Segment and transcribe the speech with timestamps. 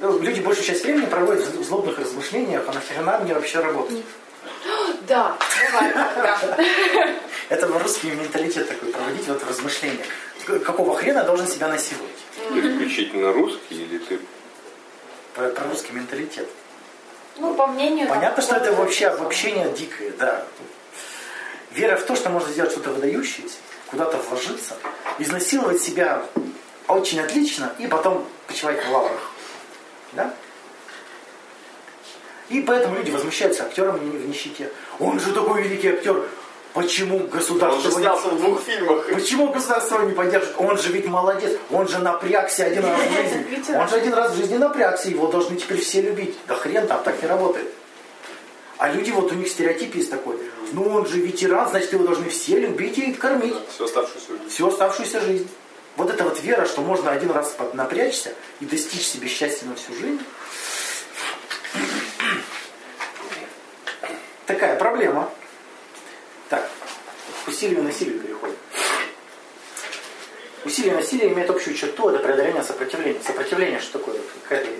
[0.00, 3.98] Ну, люди большую часть времени проводят в злобных размышлениях, а нахрена мне вообще работать?
[5.08, 5.36] Да.
[7.48, 10.04] Это русский менталитет такой, проводить вот размышления.
[10.46, 12.10] Какого хрена я должен себя насиловать?
[12.54, 14.20] Исключительно русский или ты
[15.34, 16.48] Про, про русский менталитет.
[17.38, 18.08] Ну, по мнению...
[18.08, 20.44] Понятно, что это вообще обобщение дикое, да.
[21.72, 23.56] Вера в то, что можно сделать что-то выдающееся,
[23.88, 24.76] куда-то вложиться,
[25.18, 26.22] изнасиловать себя
[26.88, 29.29] очень отлично и потом почивать на лаврах.
[30.12, 30.34] Да?
[32.48, 34.70] И поэтому люди возмущаются актером в нищете.
[34.98, 36.28] Он же такой великий актер.
[36.72, 39.06] Почему Он государство же его не снялся в двух фильмах.
[39.12, 40.60] Почему государство его не поддерживает?
[40.60, 43.76] Он же ведь молодец, он же напрягся один раз в жизни.
[43.76, 46.36] Он же один раз в жизни напрягся, его должны теперь все любить.
[46.46, 47.66] Да хрен там, так не работает.
[48.78, 50.36] А люди, вот у них стереотип есть такой.
[50.72, 53.54] Ну он же ветеран, значит его должны все любить и кормить.
[53.74, 54.48] Всю оставшуюся жизнь.
[54.48, 55.48] Всю оставшуюся жизнь.
[56.00, 59.92] Вот эта вот вера, что можно один раз напрячься и достичь себе счастья на всю
[59.92, 60.18] жизнь.
[64.46, 65.30] Такая проблема.
[66.48, 66.70] Так,
[67.46, 68.56] и насилию переходим.
[70.64, 73.20] Усилие и насилие имеет общую черту, это преодоление сопротивления.
[73.22, 74.18] Сопротивление, что такое?
[74.44, 74.70] Какая-то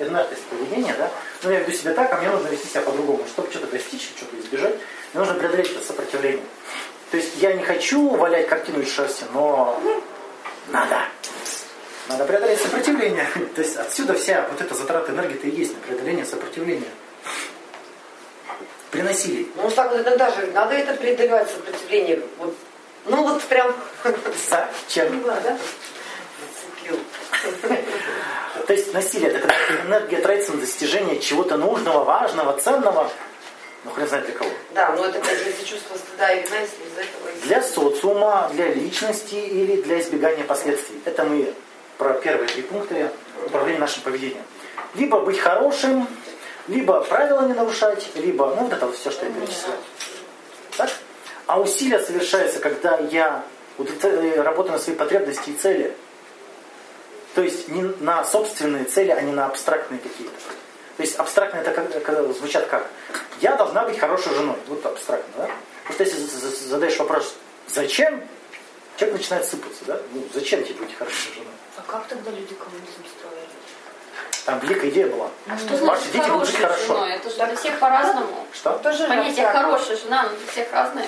[0.00, 1.10] инертность поведения, да?
[1.42, 3.26] Ну, я веду себя так, а мне нужно вести себя по-другому.
[3.28, 4.76] Чтобы что-то достичь, что-то избежать,
[5.12, 6.44] мне нужно преодолеть это сопротивление.
[7.10, 9.78] То есть я не хочу валять картину из шерсти, но
[10.68, 11.02] надо.
[12.08, 13.26] Надо преодолеть сопротивление.
[13.54, 16.88] То есть отсюда вся вот эта затрата энергии-то и есть на преодоление сопротивления.
[18.90, 19.48] При насилии.
[19.56, 22.22] Ну так иногда же надо это преодолевать сопротивление.
[22.38, 22.54] Вот.
[23.06, 23.74] Ну вот прям
[24.48, 25.22] Зачем?
[25.22, 25.58] да?
[26.82, 26.98] Зацепил.
[28.66, 33.10] То есть насилие это когда энергия тратится на достижение чего-то нужного, важного, ценного.
[33.86, 34.50] Ну хрен знает для кого.
[34.74, 37.28] Да, но это опять же из-за чувства стыда и вина, если из-за этого...
[37.34, 41.00] из- Для социума, для личности или для избегания последствий.
[41.04, 41.54] Это мы
[41.98, 43.10] про первые три пункта
[43.46, 44.42] управления нашим поведением.
[44.96, 46.06] Либо быть хорошим,
[46.68, 49.78] либо правила не нарушать, либо, ну вот это вот все, что я перечисляю.
[50.76, 50.90] Так?
[51.46, 53.44] А усилие совершается, когда я
[53.78, 55.94] удовлетворяю- работаю на свои потребности и цели.
[57.34, 60.34] То есть не на собственные цели, а не на абстрактные какие-то.
[60.96, 62.86] То есть абстрактно это как, когда звучат как?
[63.40, 64.56] Я должна быть хорошей женой.
[64.66, 65.50] Вот абстрактно, да?
[65.86, 67.34] Потому что если за- за- задаешь вопрос,
[67.68, 68.22] зачем?
[68.96, 70.00] Человек начинает сыпаться, да?
[70.14, 71.52] Ну, зачем тебе быть хорошей женой?
[71.76, 73.46] А как тогда люди коммунизм строили?
[74.46, 75.28] Там великая идея была.
[75.48, 76.86] А Что Ваши значит дети будут жить хорошо.
[76.94, 77.14] жена?
[77.14, 78.46] Это же для всех по-разному.
[78.54, 78.72] Что?
[78.78, 81.06] Тоже Понятие хорошая жена, но для всех разное.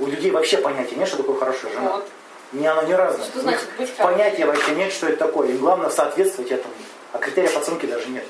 [0.00, 1.90] У людей вообще понятия нет, что такое хорошая жена.
[1.92, 2.08] Вот.
[2.52, 3.26] Не оно не разное.
[3.26, 4.16] Что значит быть хорошей?
[4.16, 5.48] Понятия вообще нет, что это такое.
[5.50, 6.74] Им главное соответствовать этому.
[7.12, 8.24] А критериев оценки даже нет.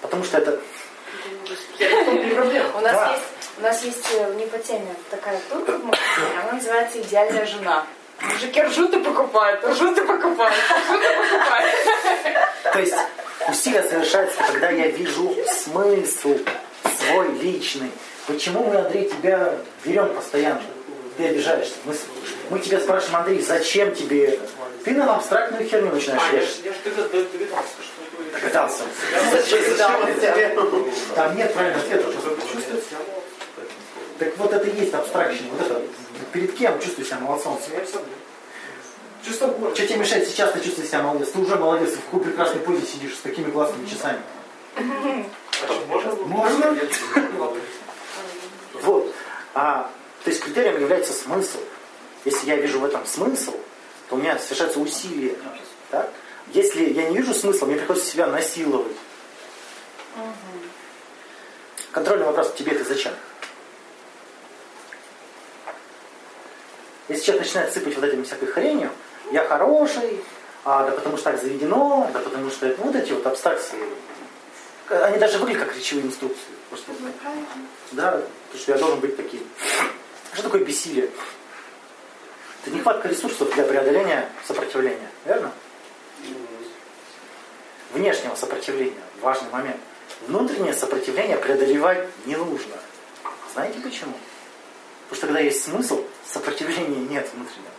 [0.00, 0.58] Потому что это...
[1.80, 3.12] У нас Да.
[3.12, 3.24] есть,
[3.58, 7.86] у нас есть э, не по теме такая турка в магазине, она называется «Идеальная жена».
[8.22, 11.74] Мужики ржут и покупают, ржут и покупают, ржут и покупают.
[12.72, 12.94] То есть
[13.48, 16.36] усилие совершается, когда я вижу смысл
[16.98, 17.90] свой личный.
[18.26, 20.62] Почему мы, Андрей, тебя берем постоянно?
[21.16, 21.74] Ты обижаешься.
[21.84, 21.94] Мы,
[22.50, 24.46] мы тебя спрашиваем, Андрей, зачем тебе это?
[24.84, 26.56] Ты нам абстрактную херню начинаешь А, я вешать.
[26.56, 27.89] же я ж догадался, что это...
[28.32, 28.84] Догадался.
[31.14, 32.06] Там нет правильного ответа.
[32.06, 32.36] молодцом.
[34.18, 35.44] Так вот это и есть абстракшн.
[35.52, 35.82] Вот это.
[36.32, 37.60] Перед кем чувствуешь себя молодцом?
[39.24, 39.82] Чувство гордости.
[39.82, 41.30] Что тебе мешает сейчас ты чувствуешь себя молодец?
[41.30, 44.20] Ты уже молодец, ты в какой прекрасной позе сидишь с такими классными часами.
[45.88, 46.14] Можно?
[46.14, 46.76] Можно?
[48.82, 49.14] Вот.
[49.54, 49.90] А,
[50.24, 51.58] то есть критерием является смысл.
[52.24, 53.54] Если я вижу в этом смысл,
[54.08, 55.34] то у меня совершается усилие.
[55.90, 56.10] Так?
[56.52, 58.96] Если я не вижу смысла, мне приходится себя насиловать.
[61.92, 63.12] Контрольный вопрос, тебе это зачем?
[67.08, 68.90] Если человек начинает сыпать вот этим всякой хренью,
[69.32, 70.22] я хороший,
[70.64, 73.78] а, да потому что так заведено, да потому что это вот эти вот абстракции,
[74.88, 76.52] они даже выглядят как речевые инструкции.
[76.68, 76.92] Просто,
[77.92, 79.40] да, потому что я должен быть таким.
[80.32, 81.10] Что такое бессилие?
[82.62, 85.52] Это нехватка ресурсов для преодоления сопротивления, верно?
[87.92, 89.80] Внешнего сопротивления, важный момент.
[90.26, 92.76] Внутреннее сопротивление преодолевать не нужно.
[93.52, 94.12] Знаете почему?
[95.08, 97.72] Потому что когда есть смысл, сопротивления нет внутреннего.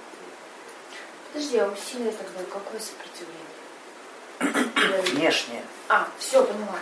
[1.31, 3.45] Подожди, а усилие тогда какое сопротивление?
[5.13, 5.63] Внешнее.
[5.87, 6.75] А, все, поняла.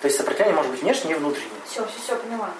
[0.00, 1.60] То есть сопротивление может быть внешнее и внутреннее.
[1.66, 2.50] Все, все, все, поняла.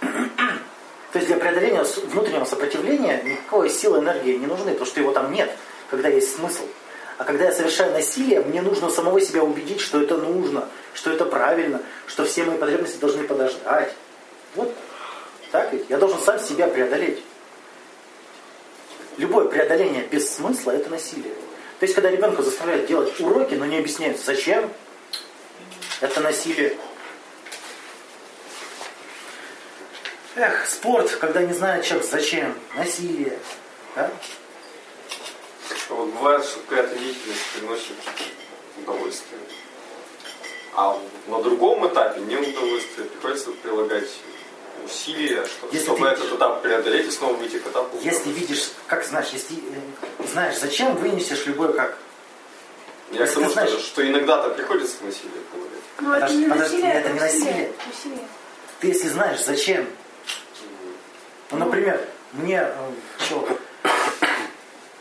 [0.00, 5.30] То есть для преодоления внутреннего сопротивления никакой силы энергии не нужны, потому что его там
[5.30, 5.54] нет,
[5.92, 6.66] когда есть смысл.
[7.18, 11.26] А когда я совершаю насилие, мне нужно самого себя убедить, что это нужно, что это
[11.26, 13.92] правильно, что все мои потребности должны подождать.
[14.54, 14.74] Вот
[15.50, 15.84] так ведь?
[15.90, 17.22] Я должен сам себя преодолеть.
[19.18, 21.34] Любое преодоление без смысла– это насилие.
[21.78, 24.70] То есть, когда ребенка заставляют делать уроки, но не объясняют, зачем,
[26.00, 26.74] это насилие.
[30.36, 33.38] Эх, спорт, когда не знает человек, зачем, насилие.
[33.94, 34.10] Да?
[35.92, 37.92] А Вот бывает, что какая-то деятельность приносит
[38.78, 39.40] удовольствие.
[40.74, 43.06] А на другом этапе не удовольствие.
[43.08, 44.08] Приходится прилагать
[44.86, 47.98] усилия, что- Если чтобы ты- этот этап преодолеть и снова выйти к этапу.
[48.00, 51.98] Если видишь, как знаешь, если э, знаешь, зачем, вынесешь любой как.
[53.10, 55.78] Я к если тому, ты что, знаешь- что иногда-то приходится насилие прилагать.
[56.00, 57.72] Ну, это не подожди, насилие, это не насилие.
[57.92, 58.28] Усилие.
[58.80, 59.86] Ты если знаешь, зачем.
[61.50, 62.02] Ну, например,
[62.32, 62.74] мне э,
[63.28, 63.46] чё,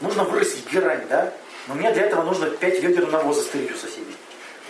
[0.01, 1.31] нужно вырастить герань, да?
[1.67, 4.15] Но мне для этого нужно 5 ведер навоза стырить у соседей.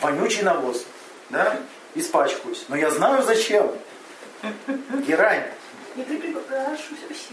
[0.01, 0.85] Вонючий навоз,
[1.29, 1.57] да?
[1.95, 2.65] Испачкаюсь.
[2.67, 3.71] Но я знаю зачем.
[5.07, 5.43] Герань.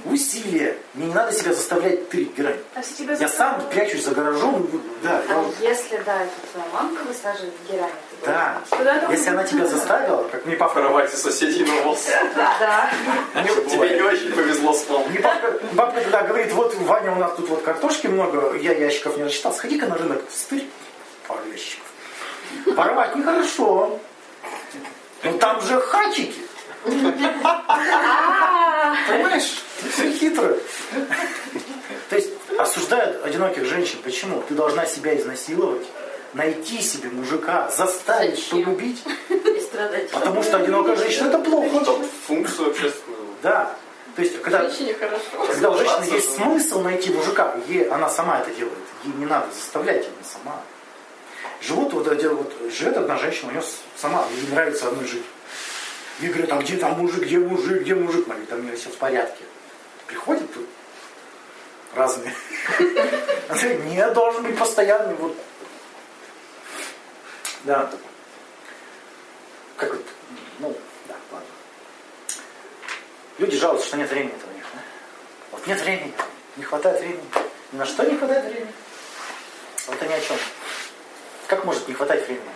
[0.04, 0.76] Усилие.
[0.94, 2.58] Мне не надо себя заставлять тырить герань.
[2.74, 4.68] А если тебя Я сам прячусь за гаражом.
[5.02, 7.90] Да, я А вот- если, да, это твоя мамка высаживает герань,
[8.24, 8.62] да.
[9.10, 12.06] Если она тебя заставила, как мне По папа кровати соседей на волос.
[12.36, 12.90] Да.
[13.44, 15.24] Тебе не очень повезло с мамой.
[15.72, 19.54] Бабка тогда говорит, вот, Ваня, у нас тут вот картошки много, я ящиков не рассчитал,
[19.54, 20.68] сходи-ка на рынок, стырь
[21.26, 21.84] пару ящиков.
[22.76, 23.98] Порвать нехорошо.
[25.22, 26.40] Ну там же хачики.
[29.08, 29.62] Понимаешь?
[29.92, 30.56] Все хитро.
[32.08, 33.98] То есть осуждают одиноких женщин.
[34.02, 34.42] Почему?
[34.48, 35.86] Ты должна себя изнасиловать,
[36.34, 38.64] найти себе мужика, заставить Зачем?
[38.64, 39.02] полюбить.
[39.28, 40.10] И страдать.
[40.10, 41.76] Потому что одинокая женщина это плохо.
[41.76, 41.94] Это
[42.26, 43.18] функцию общественную.
[43.42, 43.74] Да.
[44.16, 45.22] То есть, когда Женщине хорошо.
[45.46, 48.78] когда у женщины есть смысл найти мужика, ей, она сама это делает.
[49.04, 50.60] Ей не надо заставлять, она сама.
[51.60, 53.62] Живут вот, вот живет одна женщина, у нее
[53.96, 55.24] сама, ей нравится одной жить.
[56.20, 58.26] Ей говорят, а где там мужик, где мужик, где мужик?
[58.26, 59.44] Она говорит, там у меня все в порядке.
[60.08, 60.66] Приходит тут
[61.94, 62.34] разные.
[63.48, 65.14] Она говорит, нет, должен быть постоянный.
[65.14, 65.36] Вот.
[67.64, 67.90] Да.
[69.76, 70.04] Как вот,
[70.58, 70.76] ну,
[71.06, 71.48] да, ладно.
[73.38, 74.64] Люди жалуются, что нет времени у них.
[74.74, 74.80] Да?
[75.52, 76.12] Вот нет времени,
[76.56, 77.24] не хватает времени.
[77.72, 78.72] Ни на что не хватает времени.
[79.86, 80.36] Вот они о чем.
[81.46, 82.50] Как может не хватать времени?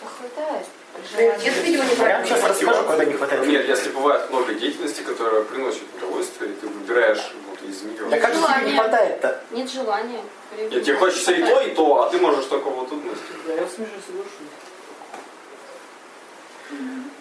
[0.00, 0.66] Да хватает.
[1.14, 3.58] Приоритет, видимо, не Я вам сейчас расскажу, когда не хватает времени.
[3.58, 7.32] Нет, если бывает много деятельности, которая приносит удовольствие, и ты выбираешь
[7.68, 7.82] из.
[8.10, 9.40] Да как же тебе не хватает-то?
[9.50, 10.20] Нет желания.
[10.56, 13.18] Нет, тебе хочется и то, и то, а ты можешь только вот тут нести.
[13.46, 14.48] Да, я с Мишей соглашусь.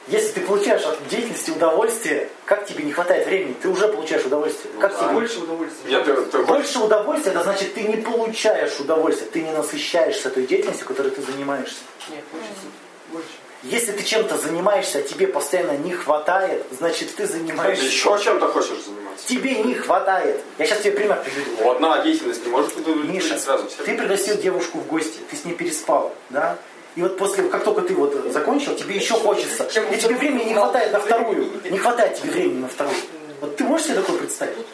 [0.07, 3.55] Если ты получаешь от деятельности удовольствие, как тебе не хватает времени?
[3.61, 4.73] Ты уже получаешь удовольствие.
[4.73, 4.99] Ну Как да.
[4.99, 5.13] тебе?
[5.13, 5.89] Больше удовольствия.
[5.89, 10.47] Нет, ты, ты Больше удовольствия, это значит, ты не получаешь удовольствие, ты не насыщаешься той
[10.47, 11.79] деятельностью, которой ты занимаешься.
[12.09, 12.67] Нет, хочется
[13.11, 13.27] больше.
[13.63, 17.86] Если ты чем-то занимаешься, а тебе постоянно не хватает, значит, ты ты занимаешься.
[17.86, 19.27] еще чем-то хочешь заниматься.
[19.27, 20.42] Тебе не хватает.
[20.59, 21.51] Я сейчас тебе пример приведу.
[21.59, 23.68] Ну, Одна деятельность не может Миша, сразу.
[23.68, 26.57] Все ты пригласил девушку в гости, ты с ней переспал, да?
[26.95, 29.63] И вот после, как только ты вот закончил, тебе еще хочется.
[29.63, 31.51] И тебе времени не хватает на вторую.
[31.69, 32.98] Не хватает тебе времени на вторую.
[33.42, 34.65] Вот ты можешь себе такое представить?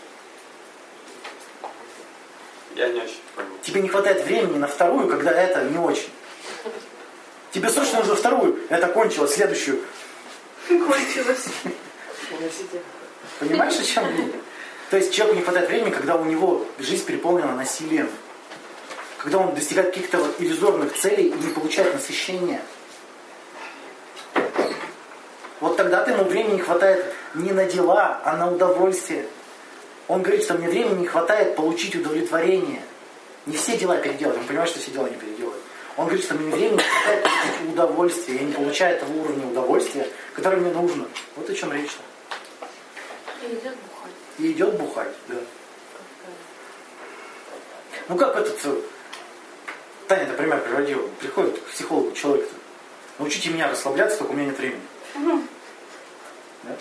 [2.75, 3.49] Я не очень понял.
[3.61, 6.09] Тебе не хватает времени на вторую, когда это не очень.
[7.53, 8.59] Тебе срочно нужно вторую.
[8.69, 9.79] Это кончилось, следующую.
[10.67, 11.45] Кончилось.
[13.39, 14.25] Понимаешь, о чем я?
[14.89, 18.09] То есть человеку не хватает времени, когда у него жизнь переполнена насилием.
[19.19, 22.61] Когда он достигает каких-то вот иллюзорных целей и не получает насыщения.
[25.59, 27.05] Вот тогда-то ему времени не хватает
[27.35, 29.27] не на дела, а на удовольствие.
[30.07, 32.81] Он говорит, что мне времени не хватает получить удовлетворение.
[33.45, 34.37] Не все дела переделать.
[34.37, 35.52] Он понимает, что все дела не переделать.
[35.95, 38.37] Он говорит, что мне времени не хватает получить удовольствие.
[38.39, 41.07] Я не получаю того уровня удовольствия, которое мне нужно.
[41.35, 42.01] Вот о чем речь-то.
[43.45, 44.13] И идет бухать.
[44.39, 45.35] И идет бухать, да.
[48.09, 48.59] Ну как этот...
[48.65, 48.81] э,
[50.07, 51.07] Таня, например, приводила.
[51.19, 52.55] Приходит к психологу человек-то.
[53.19, 54.81] Научите меня расслабляться, только у меня нет времени.
[56.63, 56.75] Да?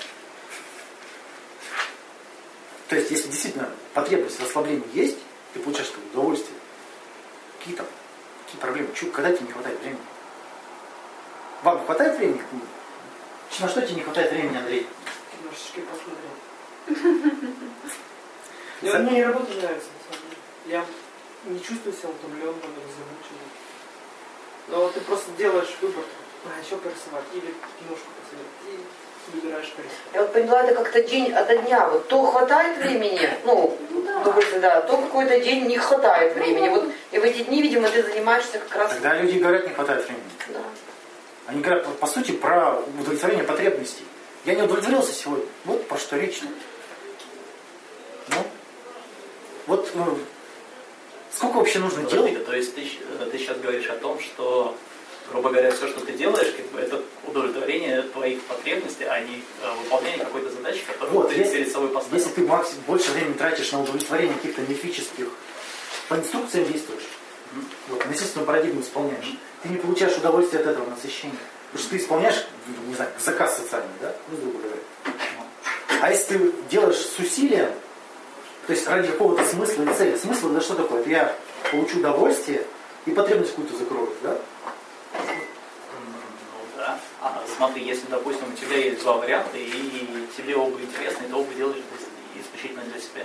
[2.89, 5.19] То есть, если действительно потребность в расслаблении есть,
[5.53, 6.57] ты получаешь удовольствие.
[7.59, 7.87] Какие там?
[8.53, 8.95] Какие проблемы?
[8.95, 10.01] Чё, когда тебе не хватает времени?
[11.63, 12.43] Вам хватает времени?
[13.61, 14.87] На что тебе не хватает времени, Андрей?
[15.39, 17.33] Немножечко посмотреть.
[18.83, 20.43] Мне, мне не работа нравится, на самом деле.
[20.67, 20.85] Я
[21.45, 23.49] не чувствую себя утомленным или замученным.
[24.69, 26.05] Но ты просто делаешь выбор,
[26.45, 28.85] а, еще порисовать, или киношку посмотреть,
[29.33, 29.73] выбираешь.
[30.15, 31.89] Я вот поняла, это как-то день ото дня.
[31.89, 33.77] Вот то хватает времени, ну,
[34.21, 36.69] удовольствие, да, то какой-то день не хватает времени.
[36.69, 38.91] Вот и в эти дни, видимо, ты занимаешься как раз.
[38.93, 40.25] Тогда люди говорят, не хватает времени.
[40.49, 40.61] Да.
[41.47, 44.05] Они говорят, по, сути, про удовлетворение потребностей.
[44.45, 45.47] Я не удовлетворился сегодня.
[45.65, 46.41] Вот про что речь.
[48.29, 48.37] Ну,
[49.67, 50.19] вот ну,
[51.35, 52.47] Сколько вообще нужно Подожди, делать?
[52.47, 52.83] то есть ты,
[53.31, 54.77] ты сейчас говоришь о том, что,
[55.31, 60.51] грубо говоря, все, что ты делаешь, это удовлетворение твоих потребностей, а не э, выполнение какой-то
[60.51, 62.19] задачи, которую Вот, ты если- перед собой поставил.
[62.19, 65.29] Если ты максим, больше времени тратишь на удовлетворение каких-то мифических
[66.09, 67.05] по инструкциям действуешь,
[67.89, 71.37] вот, насильственную парадигму исполняешь, ты не получаешь удовольствие от этого насыщения.
[71.73, 72.47] Потому что ты исполняешь,
[72.87, 74.81] не знаю, заказ социальный, да, ну, грубо говоря.
[76.03, 77.71] А если ты делаешь с усилием,
[78.67, 80.17] то есть ради какого-то смысла и цели.
[80.17, 81.01] Смысл это что такое?
[81.01, 81.37] Это я
[81.71, 82.65] получу удовольствие
[83.07, 84.39] и потребность какую-то закрою, да?
[85.15, 86.99] Ну да.
[87.21, 89.69] А, смотри, если, допустим, у тебя есть два варианта, и
[90.37, 91.77] тебе оба интересны, ты оба делаешь
[92.41, 93.23] исключительно для себя.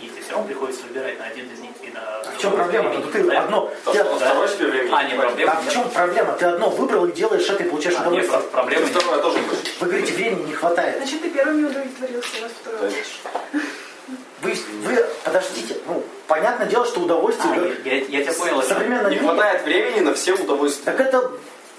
[0.00, 2.00] И тебе все равно приходится выбирать на один из них и на...
[2.00, 2.90] А в чем проблема?
[2.92, 3.42] Ну, ты Да?
[3.42, 3.70] одно...
[3.84, 4.14] То, ты- да.
[4.16, 5.52] второй себе времени А, не проблема.
[5.52, 6.32] А в чем проблема?
[6.34, 8.40] Ты одно выбрал и делаешь это и получаешь А, нет, удовольствие.
[8.40, 9.74] про- проблема И второе тоже хочешь.
[9.80, 10.96] Вы говорите, времени не хватает.
[10.98, 13.20] Значит, ты первым не удовлетворился, раз второй То хочешь.
[14.40, 14.54] Вы,
[14.84, 17.52] вы, подождите, ну, понятное дело, что удовольствие...
[17.54, 18.58] А, я, я- я тебя понял.
[18.60, 18.68] о чем.
[18.68, 20.84] Современная Не мире- хватает времени на все удовольствия.
[20.84, 21.30] Так это...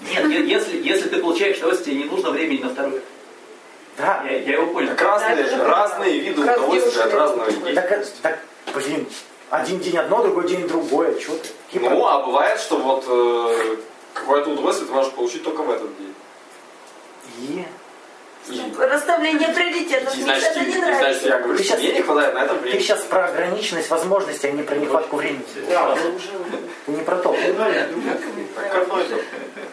[0.01, 3.01] Нет, если, если ты получаешь удовольствие, тебе не нужно времени на второе.
[3.97, 4.23] Да.
[4.25, 4.89] Я, я его понял.
[4.89, 7.75] Как разные, Да, разные виды как раз удовольствия от разного людей.
[7.75, 8.39] Так, так,
[8.73, 9.07] блин,
[9.49, 11.15] один день одно, другой день другое.
[11.19, 11.49] Чего ты?
[11.65, 13.77] Какие Ну, а бывает, что вот э,
[14.13, 16.13] какое-то удовольствие ты можешь получить только в этот день.
[17.39, 17.65] И...
[18.77, 20.15] Расставление приоритетов.
[20.15, 21.27] Мне значит, это не значит, нравится.
[21.27, 22.81] я говорю, Ты мне не хватает на это Ты времени.
[22.81, 25.45] сейчас про ограниченность возможностей, а не про нехватку времени.
[25.69, 25.95] Да,
[26.85, 27.35] Ты не про то.
[27.35, 27.41] же.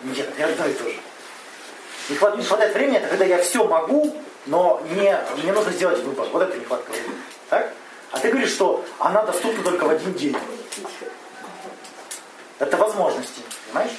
[0.04, 0.96] Нет, не одно и то же.
[2.08, 4.14] Не хватает времени, это когда я все могу,
[4.46, 6.28] но не, мне нужно сделать выбор.
[6.32, 7.16] Вот это нехватка времени.
[7.50, 7.72] Так?
[8.12, 10.36] А ты говоришь, что она доступна только в один день.
[12.58, 13.92] Это возможности, понимаешь?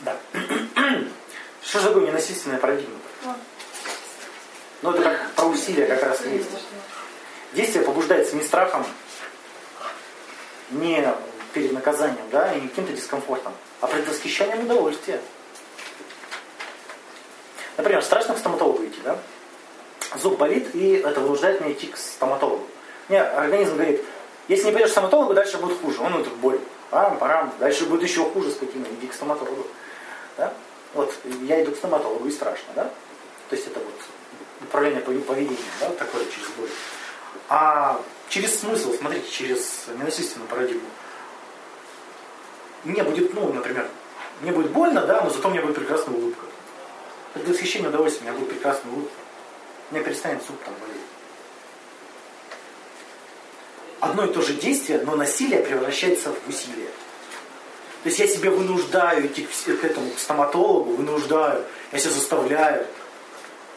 [0.00, 0.16] Да.
[1.72, 2.98] Что же такое ненасильственная парадигма?
[4.82, 6.50] Ну, это как про усилия как раз есть.
[7.54, 8.84] Действие побуждается не страхом,
[10.68, 11.02] не
[11.54, 15.18] перед наказанием, да, и не каким-то дискомфортом, а предвосхищением удовольствия.
[17.78, 19.16] Например, страшно к стоматологу идти, да?
[20.18, 22.66] Зуб болит, и это вынуждает меня идти к стоматологу.
[23.08, 24.04] Мне организм говорит,
[24.46, 26.02] если не пойдешь к стоматологу, дальше будет хуже.
[26.02, 26.60] Он это боль.
[26.90, 27.50] Парам, парам.
[27.58, 28.84] Дальше будет еще хуже, скотина.
[29.00, 29.66] Иди к стоматологу.
[30.36, 30.52] Да?
[30.94, 32.84] Вот, я иду к стоматологу, и страшно, да?
[33.48, 33.94] То есть это вот
[34.60, 36.68] управление поведением, да, такое через боль.
[37.48, 40.88] А через смысл, смотрите, через ненасильственную парадигму.
[42.84, 43.88] Мне будет, ну, например,
[44.40, 46.44] мне будет больно, да, но зато меня будет прекрасная улыбка.
[47.34, 49.14] Это восхищение удовольствия, у меня будет прекрасная улыбка.
[49.90, 50.96] Меня перестанет зуб там болеть.
[54.00, 56.88] Одно и то же действие, но насилие превращается в усилие.
[58.02, 62.86] То есть я себя вынуждаю идти к, этому к стоматологу, вынуждаю, я себя заставляю.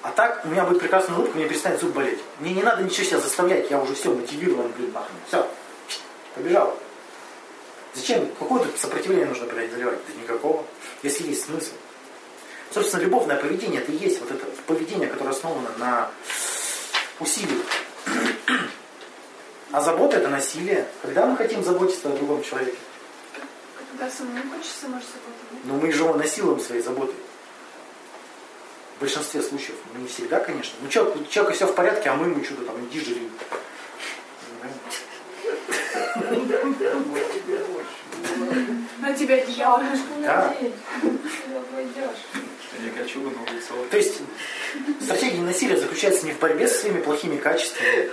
[0.01, 2.20] А так у меня будет прекрасная улыбка, меня перестанет зуб болеть.
[2.39, 5.15] Мне не надо ничего себя заставлять, я уже все мотивирован, блин, нахрен.
[5.27, 5.48] Все,
[6.34, 6.75] побежал.
[7.94, 8.27] Зачем?
[8.39, 10.00] Какое тут сопротивление нужно преодолевать?
[10.08, 10.63] Да никакого.
[11.03, 11.74] Если есть смысл.
[12.72, 16.12] Собственно, любовное поведение это и есть вот это поведение, которое основано на
[17.20, 17.62] усилии.
[19.72, 20.88] А забота это насилие.
[21.01, 22.77] Когда мы хотим заботиться о другом человеке?
[23.97, 25.63] Когда самому хочется, может, заботу.
[25.63, 27.15] Но мы же его насилуем своей заботой.
[28.97, 29.77] В большинстве случаев.
[29.93, 30.73] Ну, не всегда, конечно.
[30.81, 33.29] Ну, человек, у человека все в порядке, а мы ему что-то там, иди жри.
[38.99, 39.83] На тебя одеяло.
[40.21, 40.53] Да.
[43.91, 44.21] То есть
[45.01, 48.11] стратегия насилия заключается не в борьбе со своими плохими качествами,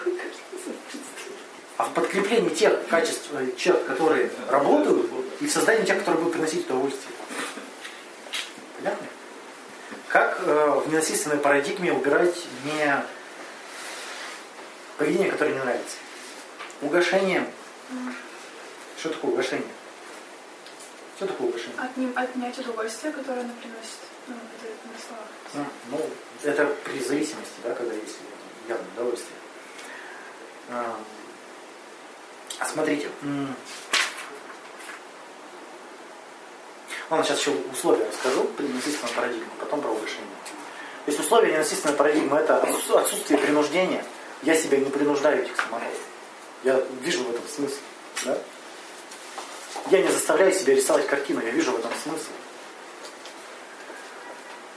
[1.76, 5.10] а в подкреплении тех качеств, э, черт, которые работают,
[5.42, 7.12] и в создании тех, которые будут приносить удовольствие.
[8.76, 9.06] Понятно?
[10.08, 13.04] Как э, в ненасильственной парадигме убирать не
[14.98, 15.96] поведение, которое не нравится?
[16.80, 17.48] Угошением.
[18.96, 19.68] Что такое угошение?
[21.16, 21.80] Что такое угошение?
[21.80, 23.98] От ним отнять удовольствие, которое она приносит.
[24.28, 25.26] Ну, это на словах.
[25.90, 25.98] Ну,
[26.44, 28.18] ну, это при зависимости, да, когда есть
[28.68, 29.36] явное удовольствие.
[30.70, 31.00] А,
[32.64, 33.08] Смотрите.
[37.12, 40.34] Ладно, сейчас еще условия расскажу при ненасильственной парадигме, потом про улучшение.
[41.04, 44.02] То есть условия ненасильственной парадигмы это отсутствие- принуждения.
[44.40, 45.94] Я себя не принуждаю к стоматологу.
[46.64, 47.76] Я вижу в этом смысл.
[48.24, 48.38] Да?
[49.90, 52.30] Я не заставляю себя рисовать картину, я вижу в этом смысл.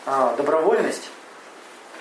[0.06, 1.10] А, добровольность,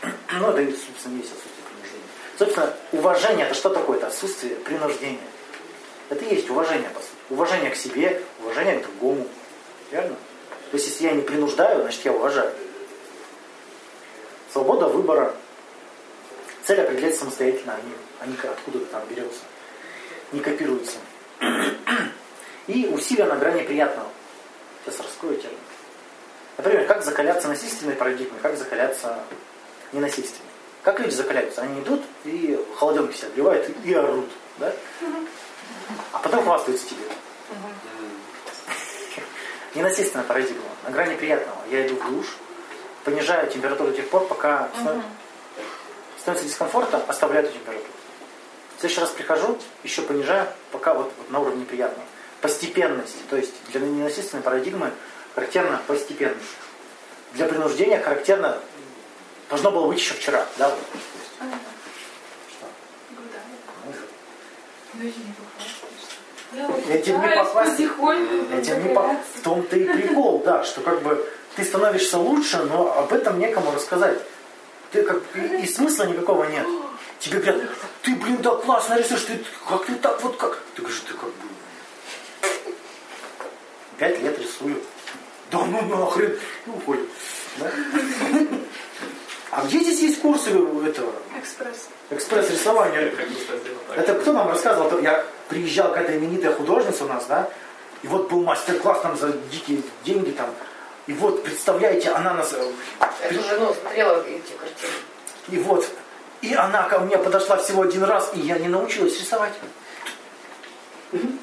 [0.03, 2.09] ну это, собственно, есть отсутствие принуждения.
[2.37, 3.99] Собственно, уважение это что такое?
[3.99, 5.21] Это отсутствие принуждения.
[6.11, 7.13] Это и есть уважение, по сути.
[7.31, 9.29] Уважение к себе, уважение к другому.
[9.93, 10.17] Верно?
[10.75, 12.51] То есть, если я не принуждаю, значит, я уважаю.
[14.53, 15.33] Свобода выбора.
[16.67, 19.39] Цель определяется самостоятельно, а не, а не откуда-то там берется.
[20.33, 20.97] не копируется.
[22.67, 24.09] И усилие на грани приятного.
[24.85, 25.57] Сейчас раскрою термин.
[26.57, 29.21] Например, как закаляться насильственной парадигмой, как закаляться
[29.93, 30.51] ненасильственной.
[30.83, 31.63] Как люди закаляются?
[31.63, 34.29] Они идут и холоденки себя обливают и, и орут.
[34.59, 34.73] Да?
[36.11, 37.05] А потом хвастаются тебе.
[39.75, 40.65] Ненасильственная парадигма.
[40.85, 41.59] На грани приятного.
[41.71, 42.27] Я иду в душ,
[43.05, 44.69] понижаю температуру до тех пор, пока
[46.19, 47.91] становится дискомфортно, оставляю эту температуру.
[48.77, 52.07] В следующий раз прихожу, еще понижаю, пока вот, вот на уровне приятного.
[52.41, 53.27] Постепенность.
[53.29, 54.93] То есть для ненасильственной парадигмы
[55.35, 56.57] характерна постепенность.
[57.33, 58.59] Для принуждения характерно
[59.49, 60.47] должно было быть еще вчера.
[60.57, 60.69] Да?
[62.49, 62.67] Что?
[64.95, 65.13] Ну,
[66.89, 67.81] Этим не попасть.
[67.81, 69.17] Этим не по...
[69.35, 73.73] В том-то и прикол, да, что как бы ты становишься лучше, но об этом некому
[73.73, 74.19] рассказать.
[74.93, 76.67] Ты как и, смысла никакого нет.
[77.19, 77.63] Тебе говорят,
[78.03, 80.61] ты, блин, да классно рисуешь, ты как ты так вот как.
[80.75, 81.49] Ты говоришь, ты как бы.
[83.99, 84.81] Пять лет рисую.
[85.51, 86.39] Да ну нахрен.
[86.67, 87.09] И уходит.
[87.59, 87.71] Да?
[89.51, 91.13] А где здесь есть курсы этого?
[91.39, 91.89] Экспресс.
[92.11, 93.13] Экспресс-рисования.
[93.97, 94.99] Это кто нам рассказывал?
[95.01, 97.49] Я приезжал какая-то именитая художница у нас, да?
[98.03, 100.51] И вот был мастер-класс там за дикие деньги там.
[101.07, 102.53] И вот, представляете, она нас...
[102.53, 102.73] э,
[103.23, 104.93] Я тоже, ну, смотрела эти картины.
[105.49, 105.87] И вот,
[106.41, 109.53] и она ко мне подошла всего один раз, и я не научилась рисовать.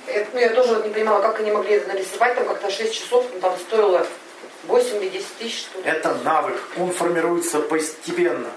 [0.07, 3.25] Это, ну, я тоже не понимала, как они могли это нарисовать, там как-то 6 часов,
[3.33, 4.05] ну, там стоило
[4.67, 5.85] 8 или 10 тысяч, что ли.
[5.85, 8.49] Это навык, он формируется постепенно.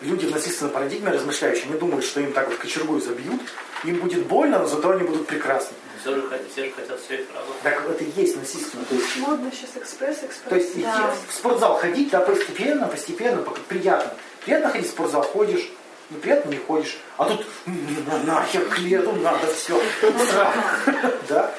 [0.00, 3.40] Люди в насильственной парадигме размышляющие, они думают, что им так вот кочергой забьют,
[3.84, 5.76] им будет больно, но зато они будут прекрасны.
[6.00, 7.62] Все же, все же хотят все это работать.
[7.62, 8.84] Так это и есть насильственно.
[8.84, 10.48] То есть Модно сейчас экспресс, экспресс.
[10.48, 10.86] То есть идти
[11.28, 14.12] в спортзал ходить, да, постепенно, постепенно, пока приятно.
[14.44, 15.68] Приятно ходить в спортзал, ходишь,
[16.10, 16.96] неприятно не ходишь.
[17.16, 19.82] А тут «М, на- нахер к лету надо все.
[21.28, 21.52] Да?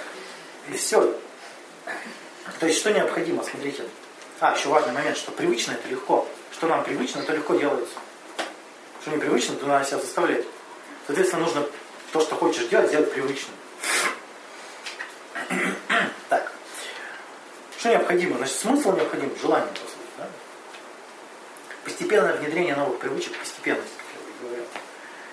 [0.71, 1.13] И все.
[2.59, 3.83] То есть что необходимо, смотрите.
[4.39, 6.25] А, еще важный момент, что привычно это легко.
[6.53, 7.95] Что нам привычно, это легко делается.
[9.09, 10.45] Что непривычно, то надо себя заставлять.
[11.07, 11.65] Соответственно, нужно
[12.11, 13.55] то, что хочешь делать, сделать привычным.
[16.29, 16.51] Так.
[17.79, 18.37] Что необходимо?
[18.37, 19.95] Значит, смысл необходим, желание, по сути.
[20.19, 20.27] Да?
[21.83, 24.65] Постепенное внедрение новых привычек, постепенность, как я говорил.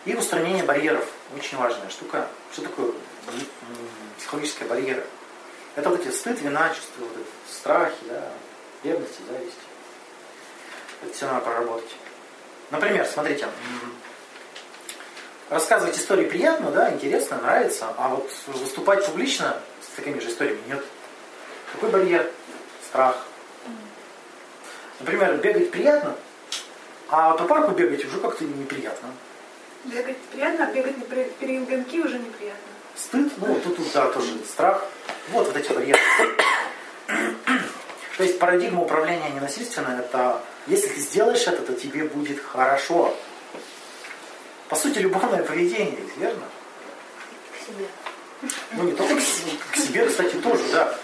[0.07, 1.07] И устранение барьеров.
[1.37, 2.29] Очень важная штука.
[2.53, 2.93] Что такое
[4.17, 5.05] психологические барьеры?
[5.75, 8.33] Это вот эти стыд, вина, чувство, вот эти страхи, да,
[8.85, 9.59] ревности, зависти.
[11.03, 11.95] Это все надо проработать.
[12.70, 13.46] Например, смотрите,
[15.50, 20.85] рассказывать истории приятно, да, интересно, нравится, а вот выступать публично с такими же историями нет.
[21.72, 22.31] Какой барьер?
[22.88, 23.24] Страх.
[25.00, 26.16] Например, бегать приятно,
[27.09, 29.11] а по парку бегать уже как-то неприятно.
[29.85, 32.61] Бегать приятно, а бегать на пер- перегонки уже неприятно.
[32.96, 34.85] Стыд, ну тут, тут, да, тоже страх.
[35.29, 36.00] Вот вот эти барьеры.
[38.16, 43.14] То есть парадигма управления ненасильственной, это если ты сделаешь это, то тебе будет хорошо.
[44.68, 46.42] По сути, любовное поведение, верно?
[47.52, 47.87] К себе.
[48.72, 50.98] Ну не только к, себе, кстати, тоже, да.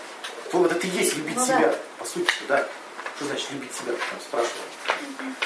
[0.51, 1.59] То вот это и есть любить Ну да.
[1.59, 2.66] себя, по сути, да.
[3.16, 4.62] Что значит любить себя, там спрашивают.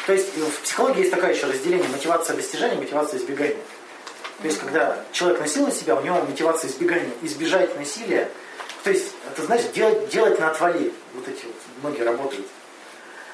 [0.07, 3.59] То есть э, в психологии есть такое еще разделение мотивация достижения, мотивация избегания.
[4.41, 8.31] То есть когда человек насилует себя, у него мотивация избегания, избежать насилия.
[8.87, 10.93] То есть, это знаешь, делать, делать на отвали.
[11.15, 12.47] Вот эти вот многие работают.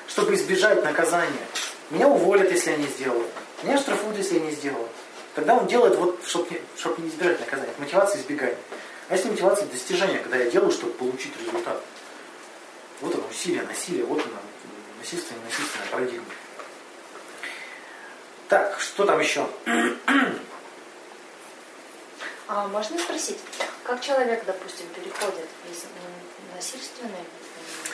[0.09, 1.47] Чтобы избежать наказания.
[1.91, 3.27] Меня уволят, если я не сделаю.
[3.63, 4.89] Меня штрафуют, если я не сделаю.
[5.35, 7.75] Тогда он делает вот, чтобы не, чтоб не избежать наказания.
[7.77, 8.57] Мотивация избегания.
[9.11, 11.79] А если мотивация достижения, когда я делаю, чтобы получить результат?
[13.03, 14.37] Вот оно, усилие, насилие, вот оно,
[15.01, 16.25] насильственная, насильственная парадигма.
[18.49, 19.47] Так, что там еще?
[22.55, 23.39] А можно спросить,
[23.83, 25.85] как человек, допустим, переходит из
[26.55, 27.25] насильственной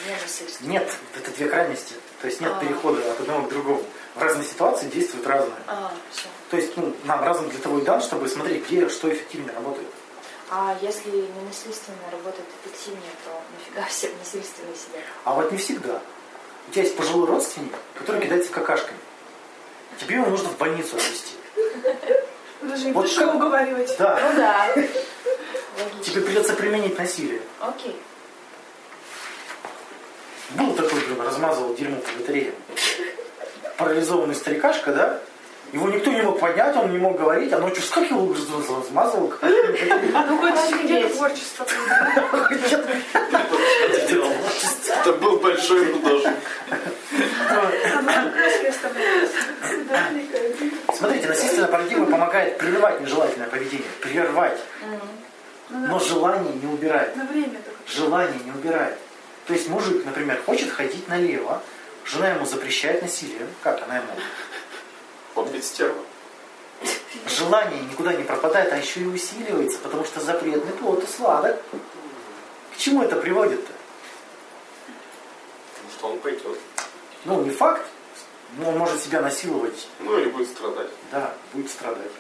[0.05, 0.73] ненасильственной?
[0.73, 1.95] Нет, это две крайности.
[2.21, 2.59] То есть нет А.
[2.59, 3.85] перехода от одного к другому.
[4.17, 5.61] В разные ситуации действуют разные.
[5.69, 6.27] А, все.
[6.51, 9.87] То есть ну, нам разум для того и дан, чтобы смотреть, где что эффективнее работает.
[10.51, 15.05] А если ненасильственная работает эффективнее, то нафига все насильственные сидят?
[15.23, 16.03] А вот не всегда.
[16.67, 18.99] У тебя есть пожилой родственник, который кидается какашками.
[20.01, 21.37] Тебе его нужно в больницу отвезти.
[22.63, 23.95] Даже не Вот его уговаривать.
[23.99, 24.69] Да, Ну да.
[26.03, 27.41] тебе придется применить насилие.
[27.61, 27.97] Окей.
[30.51, 32.53] Был такой, блин, размазывал дерьмо по батарее.
[33.77, 35.21] Парализованный старикашка, да?
[35.73, 39.35] Его никто не мог поднять, он не мог говорить, а ночью вскакивал, размазывал.
[39.43, 41.67] Ну, хоть где творчество.
[45.09, 46.37] Это был большой художник.
[50.95, 53.89] Смотрите, насильственная парадигма помогает прерывать нежелательное поведение.
[54.03, 54.61] Прервать.
[55.71, 55.79] Ну.
[55.89, 57.15] Но желание не убирает.
[57.87, 58.99] Желание не убирает.
[59.47, 61.63] То есть мужик, например, хочет ходить налево,
[62.05, 63.47] жена ему запрещает насилие.
[63.63, 64.13] Как она ему?
[65.37, 66.05] Он ведь стерва.
[67.27, 71.57] Желание никуда не пропадает, а еще и усиливается, потому что запретный плод и сладок.
[72.75, 73.78] К чему это приводит-то?
[75.99, 76.59] Что он пойдет.
[77.25, 77.85] Ну, не факт,
[78.57, 80.91] но он может себя насиловать, Ну или будет страдать.
[81.11, 82.11] да, будет страдать.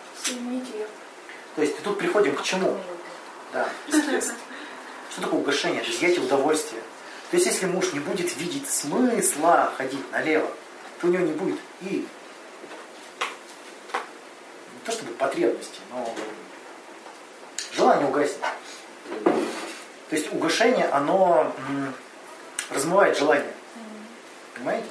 [1.55, 2.77] То есть тут приходим к чему?
[3.53, 3.69] Да.
[5.11, 5.81] Что такое угошение?
[5.81, 6.83] Это изъятие удовольствия.
[7.31, 10.51] То есть если муж не будет видеть смысла ходить налево,
[11.01, 12.07] то у него не будет и
[14.75, 16.15] не то чтобы потребности, но
[17.73, 18.41] желание угаснет.
[19.25, 21.53] То есть угошение, оно
[22.71, 23.53] размывает желание.
[24.59, 24.87] Понимаете?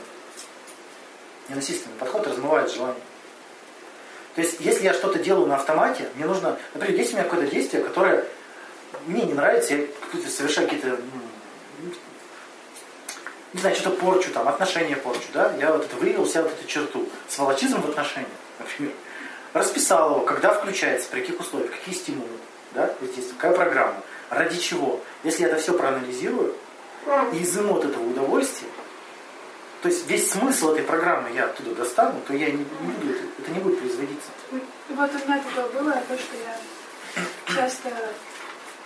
[1.50, 3.02] Ненасильственный подход размывает желание.
[4.36, 7.52] То есть, если я что-то делаю на автомате, мне нужно, например, есть у меня какое-то
[7.52, 8.26] действие, которое
[9.08, 11.00] мне не нравится, я какие-то совершаю какие-то,
[13.54, 16.68] не знаю, что-то порчу, там, отношения порчу, да, я вот это выявил себя вот эту
[16.68, 18.94] черту, сволочизм в отношениях, например,
[19.54, 22.30] расписал его, когда включается, при каких условиях, какие стимулы,
[22.74, 25.02] да, здесь какая программа, ради чего.
[25.24, 26.54] Если я это все проанализирую
[27.34, 28.70] и изыму от этого удовольствие,
[29.82, 33.52] то есть весь смысл этой программы я оттуда достану, то я не, не буду, это,
[33.52, 34.30] не будет производиться.
[34.90, 37.90] Вот у меня такое было, то, что я часто,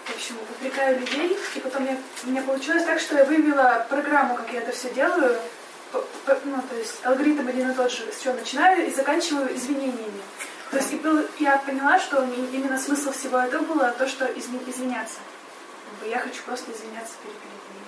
[0.05, 4.35] в общем, упрекаю людей, и потом я, у меня получилось так, что я вывела программу,
[4.35, 5.37] как я это все делаю,
[5.91, 9.55] п- п- ну, то есть алгоритм один и тот же, с чего начинаю и заканчиваю
[9.55, 10.21] извинениями.
[10.71, 12.23] То есть и был- я поняла, что
[12.53, 15.19] именно смысл всего этого было то, что извиняться.
[16.05, 17.80] Я хочу просто извиняться перед людьми.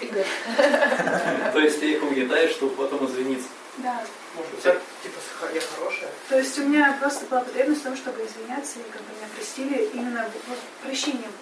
[1.52, 3.48] То есть ты их угнетаешь, чтобы потом извиниться.
[3.78, 4.02] Да.
[4.36, 5.18] Может так, типа,
[5.54, 6.10] я хорошая.
[6.28, 9.28] То есть у меня просто была потребность в том, чтобы извиняться и как бы меня
[9.34, 11.32] простили именно вот прощением.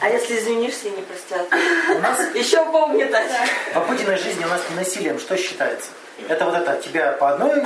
[0.00, 1.46] А если извинишься и не простят?
[1.96, 3.30] У нас Еще поугнетать.
[3.72, 5.90] в обыденной жизни у нас не насилием что считается?
[6.28, 7.64] Это вот это, тебя по одной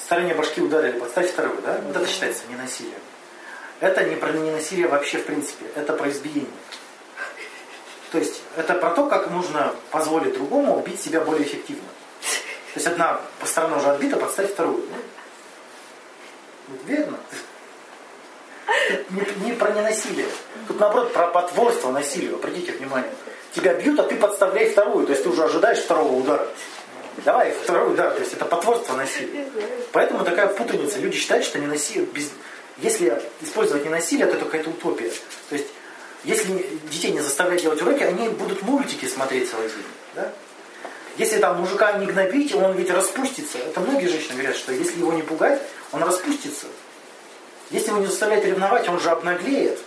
[0.00, 1.80] стороне башки ударили, подставь вторую, да?
[1.84, 2.98] Вот это считается не насилием.
[3.80, 6.50] Это не про не насилие вообще в принципе, это про избиение.
[8.12, 11.88] То есть это про то, как нужно позволить другому убить себя более эффективно.
[12.74, 14.84] То есть одна сторона уже отбита, подставь вторую.
[16.68, 17.18] Ну, верно?
[19.10, 20.26] Не, не про ненасилие.
[20.68, 22.36] Тут наоборот про потворство насилию.
[22.36, 23.10] Обратите внимание.
[23.52, 25.06] Тебя бьют, а ты подставляй вторую.
[25.06, 26.46] То есть ты уже ожидаешь второго удара.
[27.24, 28.12] Давай второй удар.
[28.12, 29.46] То есть это потворство насилия.
[29.92, 30.98] Поэтому такая путаница.
[30.98, 32.30] Люди считают, что не насилие, без...
[32.78, 35.10] если использовать не насилие, то это какая-то утопия.
[35.48, 35.68] То есть
[36.26, 39.84] если детей не заставлять делать уроки, они будут мультики смотреть целый день.
[40.16, 40.32] Да?
[41.18, 43.58] Если там мужика не гнобить, он ведь распустится.
[43.58, 45.62] Это многие женщины говорят, что если его не пугать,
[45.92, 46.66] он распустится.
[47.70, 49.78] Если его не заставлять ревновать, он же обнаглеет.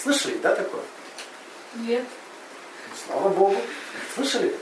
[0.00, 0.82] Слышали, да, такое?
[1.76, 2.04] Нет.
[3.06, 3.56] Слава Богу.
[4.14, 4.54] Слышали?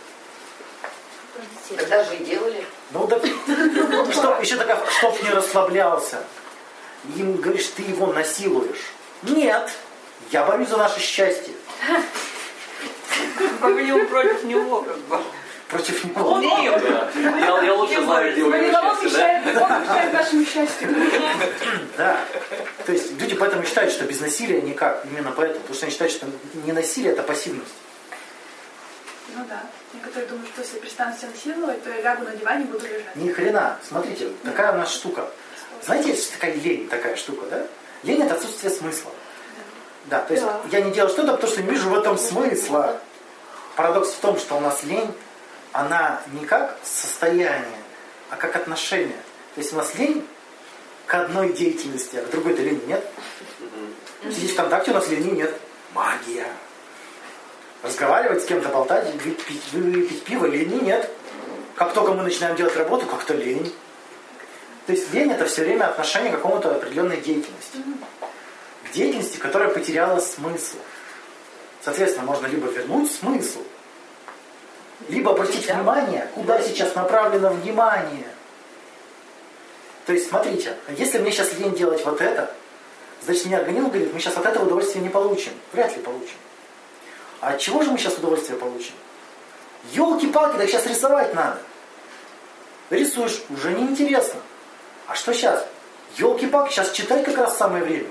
[1.76, 2.64] Тогда же и делали.
[2.92, 3.18] Ну да,
[4.12, 6.22] чтоб, еще такая, чтоб не расслаблялся.
[7.16, 8.92] Им говоришь, ты его насилуешь.
[9.22, 9.70] Нет,
[10.30, 11.54] я борюсь за наше счастье.
[13.60, 15.20] Погнем против него как бы.
[15.68, 16.40] Против него.
[16.40, 17.10] Да.
[17.14, 19.38] Я, я лучше знаю, где у него Вавилон счастье, да?
[19.38, 20.88] мешает, он мешает нашему счастью.
[21.96, 22.20] Да.
[22.86, 25.04] То есть люди поэтому считают, что без насилия никак.
[25.04, 25.60] Именно поэтому.
[25.60, 26.26] Потому что они считают, что
[26.64, 27.74] не насилие, это пассивность.
[29.36, 29.62] Ну да.
[29.94, 33.14] Некоторые думают, что если перестану себя насиловать, то я лягу на диване и буду лежать.
[33.14, 33.78] Ни хрена.
[33.86, 35.30] Смотрите, такая у нас штука.
[35.84, 37.66] Знаете, есть такая лень, такая штука, да?
[38.02, 39.12] Лень это отсутствие смысла.
[40.06, 40.60] Да, то есть Да.
[40.70, 42.98] я не делаю что-то, потому что не вижу в этом смысла.
[43.76, 45.12] Парадокс в том, что у нас лень,
[45.72, 47.64] она не как состояние,
[48.30, 49.16] а как отношение.
[49.54, 50.26] То есть у нас лень
[51.06, 53.04] к одной деятельности, а к другой-то лени нет.
[54.24, 55.54] Сидеть ВКонтакте у нас лени нет.
[55.94, 56.46] Магия.
[57.82, 61.10] Разговаривать с кем-то, болтать, выпить, выпить пиво, лени нет.
[61.76, 63.74] Как только мы начинаем делать работу, как-то лень.
[64.86, 67.78] То есть лень это все время отношение к какому-то определенной деятельности.
[68.19, 68.19] К
[68.92, 70.76] деятельности, которая потеряла смысл.
[71.82, 73.62] Соответственно, можно либо вернуть смысл,
[75.08, 78.28] либо обратить внимание, куда сейчас направлено внимание.
[80.06, 82.52] То есть, смотрите, если мне сейчас лень делать вот это,
[83.24, 85.52] значит, мне организм говорит, мы сейчас от этого удовольствия не получим.
[85.72, 86.36] Вряд ли получим.
[87.40, 88.92] А от чего же мы сейчас удовольствие получим?
[89.92, 91.58] Елки-палки, так сейчас рисовать надо.
[92.90, 94.40] Рисуешь, уже неинтересно.
[95.06, 95.66] А что сейчас?
[96.16, 98.08] Елки-палки, сейчас читать как раз самое время.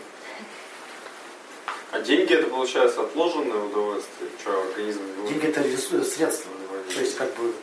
[1.91, 4.29] А деньги это получается отложенное удовольствие.
[4.41, 6.51] Что организм не Деньги это ресурс, средства.
[6.93, 7.53] То есть как бы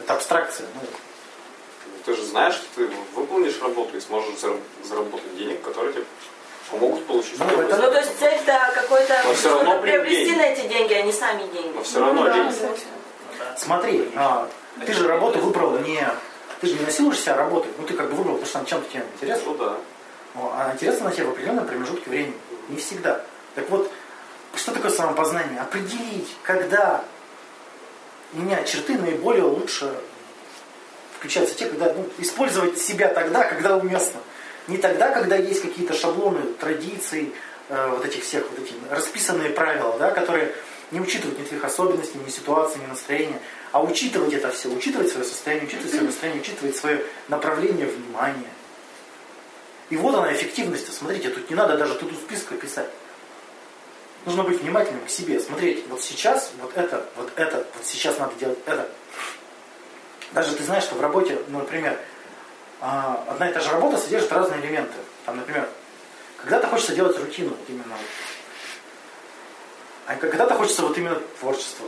[0.00, 0.66] это абстракция.
[0.74, 0.80] Ну,
[2.04, 6.04] ты же знаешь, что ты выполнишь работу и сможешь зараб- заработать денег, которые тебе
[6.70, 7.38] помогут получить.
[7.38, 10.38] Ну, это- Ну, то есть цель-то какой-то Но всё равно, приобрести деньги.
[10.38, 11.72] на эти деньги, а не сами деньги.
[11.74, 12.52] Но все равно Ну, да, деньги.
[12.52, 12.80] кстати.
[13.56, 14.48] Смотри, а,
[14.84, 16.06] ты же работу выбрал не...
[16.60, 17.70] Ты же не насилуешь себя работой.
[17.78, 19.44] Ну, ты как бы выбрал, потому что чем-то тебе интересна.
[19.46, 19.76] Ну да.
[20.34, 22.34] Ну, а интересно на тебе в определенном промежутке времени.
[22.68, 23.22] Не всегда.
[23.56, 23.90] Так вот,
[24.54, 25.60] что такое самопознание?
[25.60, 27.02] Определить, когда
[28.32, 29.92] у меня черты наиболее лучше
[31.16, 34.20] включаются те, когда ну, использовать себя тогда, когда уместно.
[34.68, 37.32] Не тогда, когда есть какие-то шаблоны, традиции,
[37.70, 40.52] э, вот этих всех вот эти расписанные правила, да, которые
[40.90, 43.40] не учитывают ни твоих особенностей, ни ситуации, ни настроения,
[43.72, 48.50] а учитывать это все, учитывать свое состояние, учитывать свое настроение, учитывать свое направление внимания.
[49.88, 50.92] И вот она эффективность.
[50.92, 52.90] Смотрите, тут не надо даже тут списка писать.
[54.26, 58.34] Нужно быть внимательным к себе, смотреть, вот сейчас вот это, вот это, вот сейчас надо
[58.34, 58.88] делать это.
[60.32, 61.96] Даже ты знаешь, что в работе, ну, например,
[62.80, 64.94] а, одна и та же работа содержит разные элементы.
[65.24, 65.68] Там, например,
[66.38, 67.96] когда-то хочется делать рутину, вот именно.
[70.06, 71.86] А когда-то хочется вот именно творчество.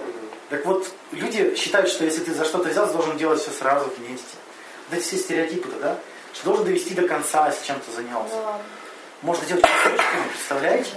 [0.48, 4.36] Так вот, люди считают, что если ты за что-то взялся, должен делать все сразу вместе.
[4.88, 5.98] Вот эти все стереотипы-то, да?
[6.32, 8.34] Что должен довести до конца, если чем-то занялся.
[8.34, 8.60] Да.
[9.22, 10.90] Можно делать кусочками, представляете?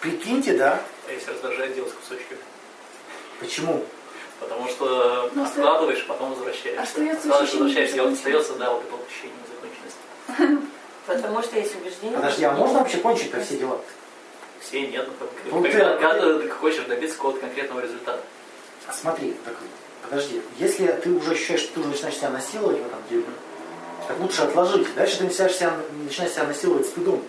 [0.00, 0.80] Прикиньте, да?
[1.08, 2.40] А если раздражает делать кусочками?
[3.40, 3.84] Почему?
[4.40, 6.80] Потому что Ну, откладываешь, потом возвращаешься.
[6.82, 10.68] Остается Откладываешь, ощущение возвращаешься, и остается, да, вот это вот ощущение незаконченности.
[11.06, 12.16] Потому что есть убеждение.
[12.18, 13.80] Подожди, а можно вообще кончить-то все дела?
[14.60, 18.22] Все нет, ну, как- Ну, ты- когда, когда ты хочешь добиться какого-то конкретного результата.
[18.86, 19.54] А Смотри, так,
[20.02, 23.24] подожди, если ты уже ощущаешь, что ты уже начинаешь себя насиловать в этом деле,
[24.06, 24.94] так лучше отложить.
[24.94, 27.22] Дальше ты начинаешь себя, начинаешь себя насиловать стыдом.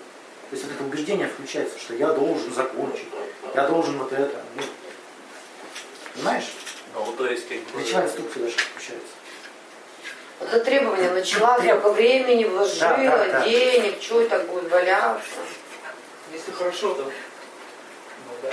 [0.50, 3.08] То есть вот это убеждение включается, что я должен закончить,
[3.54, 4.42] я должен вот это.
[4.56, 4.64] Ну,
[6.16, 6.52] Понимаешь?
[6.96, 7.82] Ну, то есть, как бы...
[7.82, 9.08] Речевая инструкция даже включается.
[10.40, 13.46] Вот это требование начала, Треб- сколько времени вложила, Да, да, да.
[13.46, 15.30] денег, что это будет валяться.
[16.34, 17.06] Если хорошо, Ну,
[18.42, 18.50] да.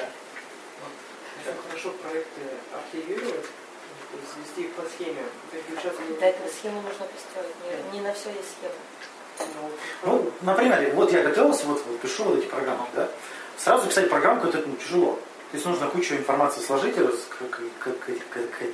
[1.38, 2.40] если хорошо проекты
[2.74, 7.54] архивировать, то есть вести их по схеме, переключаться Для этого схему нужно построить.
[7.92, 8.74] Не, не на все есть схема.
[10.04, 13.08] Ну, например, вот я готовился, вот, вот пишу вот эти программы, да.
[13.58, 15.18] Сразу писать программку это ну, тяжело.
[15.50, 18.70] То есть нужно кучу информации сложить раз, как, как, как, как-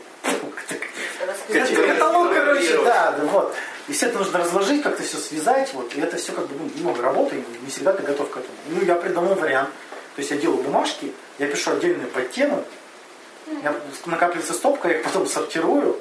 [1.86, 3.54] каталог, короче, да, вот.
[3.88, 5.94] И все это нужно разложить, как-то все связать, вот.
[5.94, 8.54] И это все как бы ну, много работы, и не всегда ты готов к этому.
[8.68, 9.70] Ну, я придумал вариант.
[10.14, 12.64] То есть я делаю бумажки, я пишу отдельную подтему,
[14.06, 15.98] накапливается стопка, я их потом сортирую,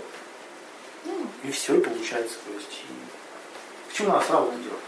[1.44, 2.36] и все, и получается.
[2.46, 2.81] То есть,
[4.02, 4.80] Почему надо сразу делать?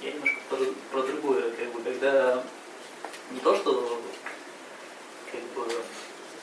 [0.00, 0.56] Я немножко про,
[0.90, 2.42] про другое, как бы, когда
[3.32, 4.00] не то, что
[5.30, 5.70] как бы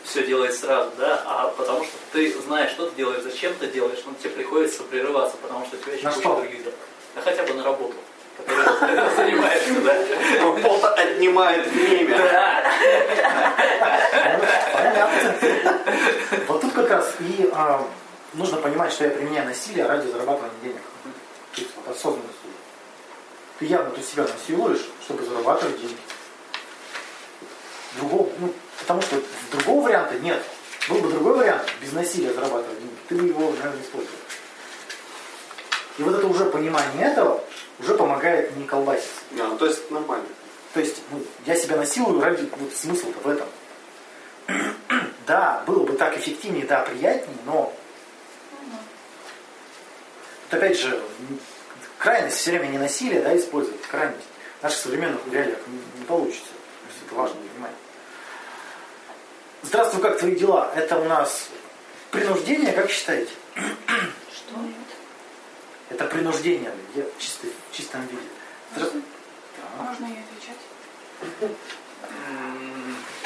[0.03, 4.03] все делает сразу, да, а потому что ты знаешь, что ты делаешь, зачем ты делаешь,
[4.05, 6.35] но тебе приходится прерываться, потому что у тебя еще На куча что?
[6.35, 6.73] других дел.
[7.15, 7.95] Да хотя бы на работу,
[8.37, 10.45] которой ты занимаешься, да.
[10.45, 12.15] Работа отнимает время.
[12.15, 12.71] Да.
[14.71, 15.33] Понятно.
[16.47, 17.83] Вот тут как раз и а,
[18.33, 20.81] нужно понимать, что я применяю насилие ради зарабатывания денег.
[21.53, 22.37] Чисто вот осознанность.
[23.59, 25.97] Ты явно тут себя насилуешь, чтобы зарабатывать деньги.
[27.97, 30.41] Другого, ну, потому что другого варианта нет.
[30.87, 34.17] Был бы другой вариант, без насилия зарабатывать деньги, ты бы его, наверное, не использовал.
[35.97, 37.43] И вот это уже понимание этого
[37.79, 39.21] уже помогает не колбаситься.
[39.31, 40.25] Да, ну, то есть нормально.
[40.73, 43.47] То есть ну, я себя насилую ради вот смысл-то в этом.
[45.27, 47.73] да, было бы так эффективнее, да, приятнее, но
[50.49, 51.01] опять же,
[51.97, 54.25] крайность все время не насилие, да, использовать, крайность.
[54.59, 56.45] В наших современных реалиях не, не получится.
[56.47, 57.71] То есть это важно понимать.
[59.63, 60.71] Здравствуй, как твои дела?
[60.75, 61.47] Это у нас
[62.11, 63.31] принуждение, как считаете?
[63.55, 64.55] Что?
[65.89, 68.21] Это принуждение, я в, чистой- в чистом виде.
[68.75, 69.01] Здра-
[69.77, 69.83] Да.
[69.83, 71.51] Можно ей отвечать?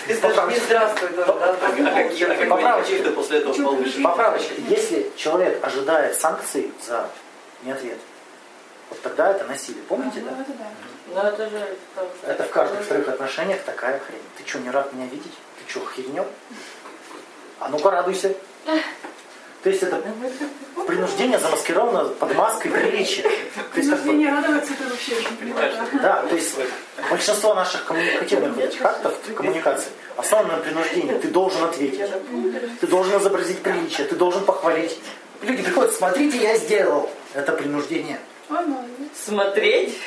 [0.07, 1.25] Ты даже не здравствуй да?
[1.25, 2.97] А а Поправочки.
[2.99, 4.03] ты после этого получишь?
[4.03, 4.53] Поправочка.
[4.67, 7.09] Если человек ожидает санкций за
[7.63, 7.97] неответ,
[8.89, 9.83] вот тогда это насилие.
[9.83, 10.41] Помните, Ну, да?
[10.41, 10.65] это да.
[11.13, 11.77] Но это же...
[12.23, 14.21] Это в каждых вторых отношениях такая хрень.
[14.37, 15.33] Ты что, не рад меня видеть?
[15.59, 16.25] Ты что, хернел?
[17.59, 18.33] А ну-ка радуйся.
[19.63, 20.01] То есть это
[20.85, 23.23] принуждение замаскировано под маской приличия.
[23.23, 25.99] Есть как бы, Принуждение радоваться это вообще очень приятно.
[26.01, 26.55] да, то есть
[27.09, 31.17] большинство наших коммуникативных этих актов коммуникации основано на принуждении.
[31.17, 32.01] Ты должен ответить.
[32.81, 34.99] Ты должен изобразить приличие, ты должен похвалить.
[35.41, 37.09] Люди приходят, смотрите, я сделал.
[37.33, 38.19] Это принуждение.
[39.15, 39.97] Смотреть?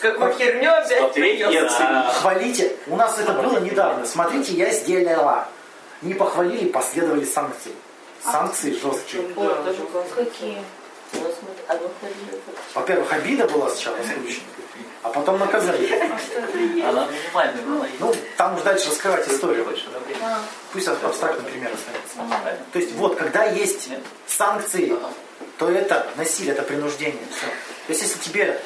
[0.00, 2.14] Какую херню опять Смотреть оценить.
[2.14, 2.76] Хвалите.
[2.88, 4.04] У нас это было недавно.
[4.04, 5.46] Смотрите, я сделала.
[6.02, 7.72] Не похвалили, последовали санкции.
[8.24, 9.22] Санкции жесткие.
[10.14, 10.58] Какие?
[12.74, 14.42] Во-первых, обида была сначала раскручена,
[15.02, 16.02] а потом наказание.
[16.84, 17.62] Она минимальная.
[18.00, 19.66] Ну, там уж дальше раскрывать историю.
[20.72, 22.16] Пусть аб- абстрактный пример останется.
[22.72, 23.90] То есть вот, когда есть
[24.26, 24.96] санкции,
[25.58, 27.22] то это насилие, это принуждение.
[27.30, 27.46] Все.
[27.46, 28.60] То есть если тебе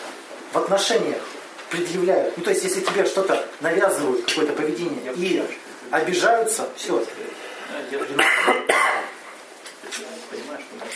[0.53, 1.21] в отношениях
[1.68, 5.44] предъявляют, ну то есть если тебе что-то навязывают, какое-то поведение и
[5.90, 6.99] обижаются, все.
[6.99, 8.14] Да, держи.
[10.31, 10.88] Понимаешь, что это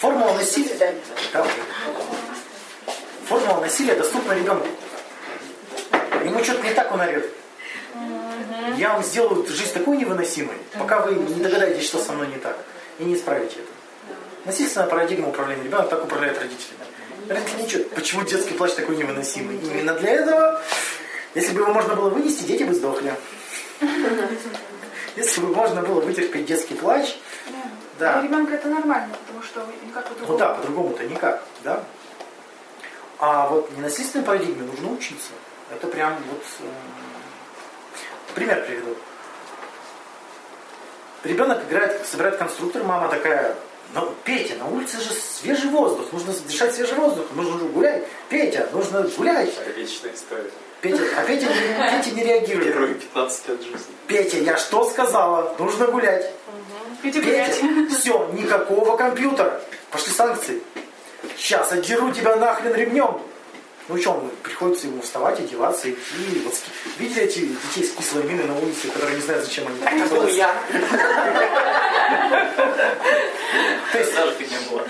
[0.00, 0.94] Формула насилия.
[1.34, 1.46] Да.
[3.26, 4.66] Формула насилия доступна ребенку.
[6.24, 7.30] Ему что-то не так он орет.
[8.78, 12.56] Я вам сделаю жизнь такой невыносимой, пока вы не догадаетесь, что со мной не так,
[12.98, 13.68] и не исправите это.
[14.46, 16.80] Насильственная парадигма управления ребенком так управляет родителями.
[17.28, 17.84] Родители ничего.
[17.94, 19.58] Почему детский плач такой невыносимый?
[19.58, 20.62] Именно для этого,
[21.34, 23.12] если бы его можно было вынести, дети бы сдохли.
[25.16, 27.16] Если бы можно было вытерпеть детский плач,
[28.00, 28.14] да.
[28.14, 30.38] Для ребенка это нормально, потому что никак Ну по-другому.
[30.38, 31.84] да, по-другому-то никак, да?
[33.18, 35.30] А вот ненасильственной парадигме нужно учиться.
[35.70, 36.42] Это прям вот...
[36.60, 38.96] э, Пример приведу.
[41.22, 43.54] Ребенок играет, собирает конструктор, мама такая,
[43.94, 48.04] ну, Петя, на улице же свежий воздух, нужно дышать свежий воздух, нужно же гулять.
[48.30, 49.52] Петя, нужно гулять.
[49.76, 50.50] Вечная история.
[50.80, 51.52] Петя, а Петя, не-
[52.02, 52.68] Петя не реагирует.
[52.72, 53.94] Первые 15 лет жизни.
[54.06, 55.54] Петя, я что сказала?
[55.58, 56.32] Нужно гулять.
[57.02, 57.20] Петя
[57.90, 59.60] все, никакого компьютера.
[59.90, 60.62] Пошли санкции.
[61.36, 63.20] Сейчас отдеру тебя нахрен ремнем.
[63.88, 66.42] Ну что, он приходится ему вставать, одеваться, идти.
[66.44, 66.54] Вот,
[66.98, 70.04] видели эти детей с кислой миной на улице, которые не знают, зачем они?
[70.10, 70.54] Ну, я.
[73.90, 74.84] То есть, фигня была.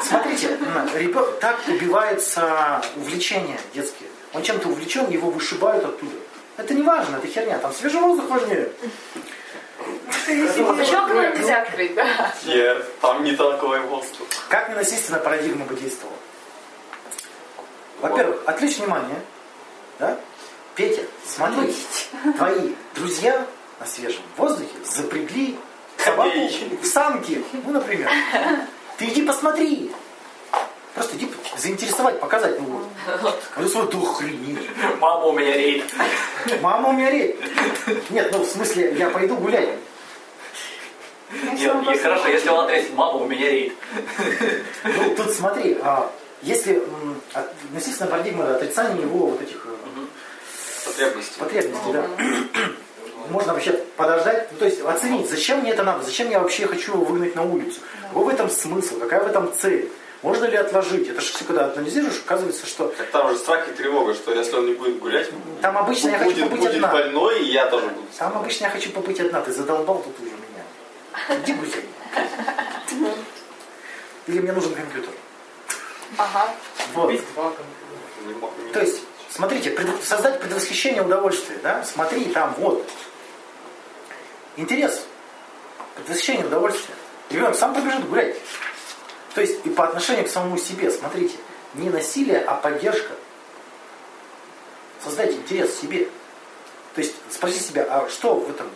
[0.00, 0.56] смотрите,
[0.94, 4.08] ребенок так убивается увлечение детские.
[4.32, 6.14] Он чем-то увлечен, его вышибают оттуда.
[6.56, 7.58] Это не важно, это херня.
[7.58, 8.70] Там свежий воздух важнее.
[10.28, 12.34] Еще нельзя открыть, да?
[12.44, 14.26] Нет, там не такой воздух.
[14.48, 16.16] Как ненасильственная парадигма бы действовала?
[18.00, 19.20] Во-первых, отвлечь внимание.
[19.98, 20.18] Да?
[20.74, 21.74] Петя, смотри,
[22.36, 23.46] твои друзья
[23.78, 25.58] на свежем воздухе запрягли
[25.98, 26.38] собаку
[26.80, 27.44] в санки.
[27.52, 28.10] Ну, например.
[28.96, 29.92] Ты иди посмотри.
[31.70, 32.58] Заинтересовать, показать.
[32.58, 32.66] Ну,
[33.22, 33.38] вот.
[33.56, 34.58] А ты смотри, ты охренеть.
[34.98, 35.84] Мама у меня рейд.
[36.60, 37.36] Мама умереть.
[38.10, 39.68] Нет, ну в смысле, я пойду гулять.
[41.32, 43.72] Нет, и хорошо, если он ответит, мама у меня рейд.
[44.82, 46.10] Ну, тут смотри, а,
[46.42, 46.82] если
[47.70, 51.38] насильственная парадигма это отрицание его вот этих э, Потребности.
[51.38, 52.06] потребностей, да.
[53.30, 56.94] Можно вообще подождать, ну, то есть оценить, зачем мне это надо, зачем я вообще хочу
[56.94, 59.88] его выгнать на улицу, какой в этом смысл, какая в этом цель,
[60.22, 61.08] можно ли отложить.
[61.08, 64.56] Это же все, когда анализируешь, оказывается, что Так там же страх и тревога, что если
[64.56, 65.30] он не будет гулять,
[65.62, 66.88] там обычно я хочу будет, побыть будет одна.
[66.88, 68.06] больной, и я тоже буду.
[68.18, 71.38] Там обычно я хочу побыть одна, ты задолбал тут уже меня.
[71.42, 71.84] Иди гуляй.
[74.26, 75.12] Или мне нужен компьютер.
[76.18, 76.48] Ага.
[76.94, 77.12] Вот.
[78.72, 81.82] То есть, смотрите, пред- создать предвосхищение удовольствия, да?
[81.84, 82.88] Смотри, там, вот.
[84.56, 85.02] Интерес.
[85.96, 86.94] Предвосхищение удовольствия.
[87.30, 88.36] Ребенок сам побежит гулять.
[89.34, 91.36] То есть, и по отношению к самому себе, смотрите,
[91.74, 93.12] не насилие, а поддержка.
[95.02, 96.08] Создайте интерес себе.
[96.94, 98.68] То есть, спроси себя, а что в этом?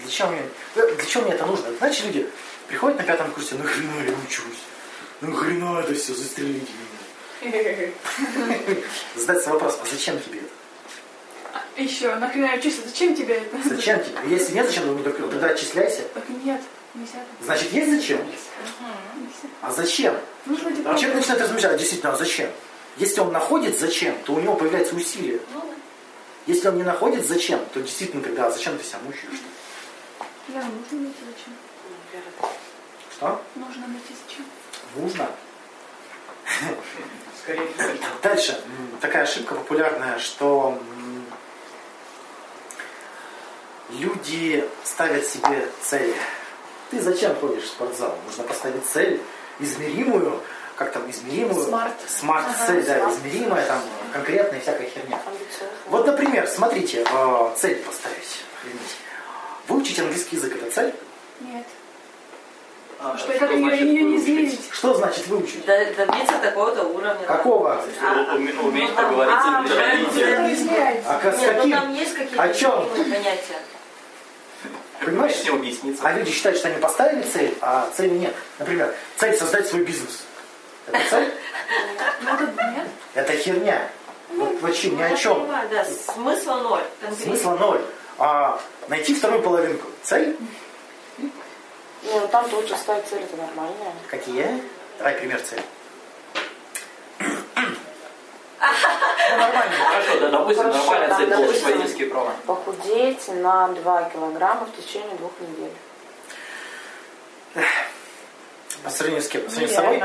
[0.00, 0.42] Для чего мне,
[0.76, 1.72] э, для чего мне это нужно?
[1.78, 2.28] Знаете, люди
[2.68, 4.62] приходят на пятом курсе, нахрена я учусь?
[5.20, 6.70] Нахрена это все, застрелите
[7.42, 7.90] меня.
[9.16, 11.82] Задаться вопрос, а зачем тебе это?
[11.82, 13.68] Еще, нахрена я чувствую, зачем тебе это?
[13.68, 14.18] Зачем тебе?
[14.26, 14.86] Если нет, зачем?
[14.86, 16.02] Ну, тогда отчисляйся.
[16.14, 16.60] Так нет.
[17.42, 18.20] Значит, есть зачем?
[19.62, 20.16] А зачем?
[20.46, 20.94] Нужно типа...
[20.96, 22.50] Человек начинает размышлять, а действительно, а зачем?
[22.96, 25.40] Если он находит зачем, то у него появляется усилие.
[26.46, 29.40] Если он не находит зачем, то действительно тогда а зачем ты себя мучаешь?
[30.48, 31.54] Да, нужно найти зачем.
[33.12, 33.42] Что?
[33.54, 34.46] Нужно найти зачем.
[34.96, 35.30] Нужно.
[37.42, 38.08] Скорее всего.
[38.22, 38.60] Дальше.
[39.00, 40.80] Такая ошибка популярная, что
[43.90, 46.16] люди ставят себе цели.
[46.90, 48.16] Ты зачем ходишь в спортзал?
[48.26, 49.20] Нужно поставить цель
[49.60, 50.40] измеримую,
[50.76, 51.66] как там, измеримую?
[51.66, 51.92] Смарт.
[52.08, 53.80] Смарт-цель, да, измеримая, там,
[54.12, 55.18] конкретная всякая херня.
[55.86, 58.44] Вот, например, смотрите, э, цель поставить.
[59.68, 60.94] Выучить английский язык– это цель?
[61.40, 61.66] Нет.
[63.00, 64.24] А, что как ее, значит ее не выучить?
[64.24, 64.60] измерить?
[64.72, 65.64] Что значит выучить?
[65.66, 67.24] Д- Добиться такого-то уровня.
[67.26, 67.80] Какого?
[68.34, 70.24] Уме- Уметь Ну, поговорить а, с да, людьми.
[70.24, 70.52] да.
[70.54, 71.10] измеряется.
[71.10, 71.76] А как- с Нет, ну каким?
[71.76, 72.70] там есть какие-то О чем?
[72.88, 73.58] измеримые понятия.
[75.00, 75.34] Понимаешь?
[75.34, 76.02] С ним объясниться.
[76.06, 78.34] А люди считают, что они поставили цель, а цели нет.
[78.58, 80.24] Например, цель создать свой бизнес.
[80.86, 81.32] Это цель?
[82.22, 82.88] Ну, это нет.
[83.14, 83.90] Это херня.
[84.30, 85.48] Вот вообще ни о чем.
[85.70, 86.84] да, смысла ноль.
[87.22, 87.80] Смысла ноль.
[88.18, 89.88] А найти вторую половинку.
[90.02, 90.36] Цель?
[91.18, 91.30] Не,
[92.20, 93.92] ну там лучше ставить цель, это нормально.
[94.08, 94.62] Какие?
[94.98, 95.62] Давай пример цели.
[98.60, 99.72] Ну, нормально.
[99.90, 101.64] Хорошо, да, допустим, Хорошо, нормальная цель получить допустим.
[101.68, 102.32] водительские права.
[102.46, 105.72] Похудеть на 2 килограмма в течение двух недель.
[108.84, 109.42] По сравнению с кем?
[109.42, 110.02] По сравнению с собой?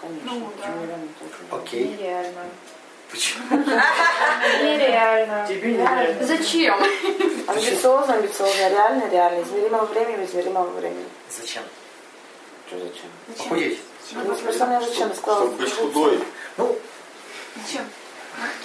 [0.00, 0.30] Конечно.
[0.32, 0.68] Ну, да.
[0.68, 1.62] нереально тоже.
[1.62, 1.84] Окей.
[1.88, 2.40] Нереально.
[3.10, 3.44] Почему?
[4.62, 5.46] Нереально.
[5.48, 6.26] Тебе нереально.
[6.26, 6.74] Зачем?
[7.46, 9.42] Амбициозно, амбициозно, реально, реально.
[9.42, 11.06] Измеримо во времени, измеримо во времени.
[11.30, 11.62] Зачем?
[12.66, 13.10] Что зачем?
[13.38, 13.78] Похудеть.
[14.12, 15.14] Ну, просто мне зачем?
[15.14, 15.46] Сказала.
[15.46, 16.24] Чтобы быть худой.
[16.56, 16.76] Ну,
[17.64, 17.84] Зачем?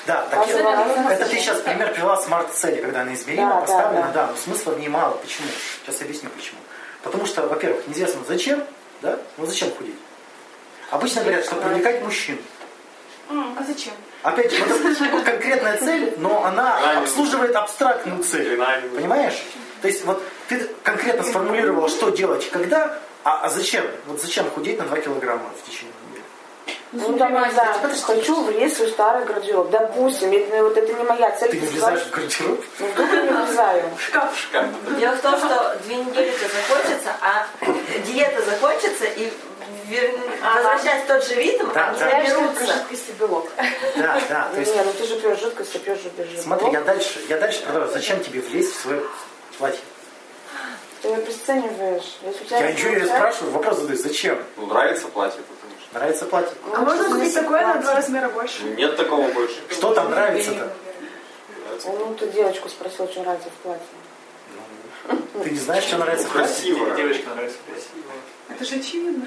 [0.05, 3.61] да, так Разные- разные это ты сейчас пример привела смарт-цели, когда она измерима, Да, да,
[3.61, 4.13] поставлена, да.
[4.13, 5.13] да, но смысла в ней мало.
[5.15, 5.47] Почему?
[5.85, 6.59] Сейчас объясню почему.
[7.03, 8.63] Потому что, во-первых, неизвестно зачем,
[9.01, 9.17] да?
[9.37, 9.95] Ну зачем худеть?
[10.89, 12.37] Обычно говорят, что привлекать мужчин.
[13.29, 13.93] А зачем?
[14.23, 18.57] Опять же, вот это конкретная цель, но она обслуживает абстрактную цель.
[18.93, 19.41] Понимаешь?
[19.81, 23.85] То есть вот ты конкретно сформулировала, что делать, когда, а, а зачем?
[24.05, 25.90] Вот зачем худеть на 2 килограмма в течение?
[26.93, 27.73] Ну, там, я не знаю,
[28.03, 29.69] хочу влезть в свой старый гардероб.
[29.69, 31.51] Допустим, это, вот это не моя цель.
[31.51, 32.65] Ты не влезаешь в гардероб?
[32.79, 33.83] Ну, вдруг я не влезаю.
[33.97, 34.65] Шкаф, шкаф.
[34.99, 37.47] Дело в том, что две недели-то закончатся, а
[38.05, 39.31] диета закончится, и
[39.89, 40.19] вер-
[40.55, 42.17] возвращаясь в тот же ритм, Да, они да.
[42.17, 42.65] наберутся.
[42.65, 43.47] жидкость и белок.
[43.95, 44.49] Да, да.
[44.53, 46.41] То есть, Не, ну ты же пьешь жидкость, ты пьешь же жидкости.
[46.43, 47.93] смотри, я дальше, я дальше продолжу.
[47.93, 49.01] Зачем тебе влезть в свое
[49.57, 49.79] платье?
[51.01, 52.17] Ты ее обесцениваешь.
[52.21, 54.43] Если у тебя Я ничего не спрашиваю, вопрос задаю, зачем?
[54.57, 55.39] Ну, нравится платье.
[55.93, 56.53] Нравится платье?
[56.65, 58.63] Ну, А можно купить такое на два размера больше?
[58.63, 59.55] Нет такого больше.
[59.69, 60.71] Что там нравится-то?
[61.65, 61.89] Нравится.
[61.89, 63.85] Ну, ты девочку спросил, что нравится в платье.
[65.43, 66.55] Ты не знаешь, что нравится в Ну, платье?
[66.55, 66.95] красиво.
[66.95, 68.11] Девочка нравится красиво.
[68.49, 69.25] Это же очевидно.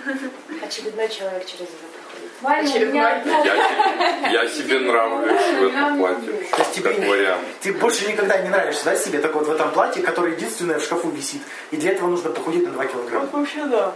[0.64, 2.32] Очередной человек через это проходит.
[2.40, 7.42] Ваня, Я, себе- я себе нравлюсь в этом платье, То есть тебе не- вариант.
[7.60, 9.18] Ты больше никогда не нравишься, да, себе?
[9.18, 11.42] Так вот в этом платье, которое единственное в шкафу висит.
[11.72, 13.26] И для этого нужно похудеть на 2 килограмма.
[13.32, 13.92] Вообще да.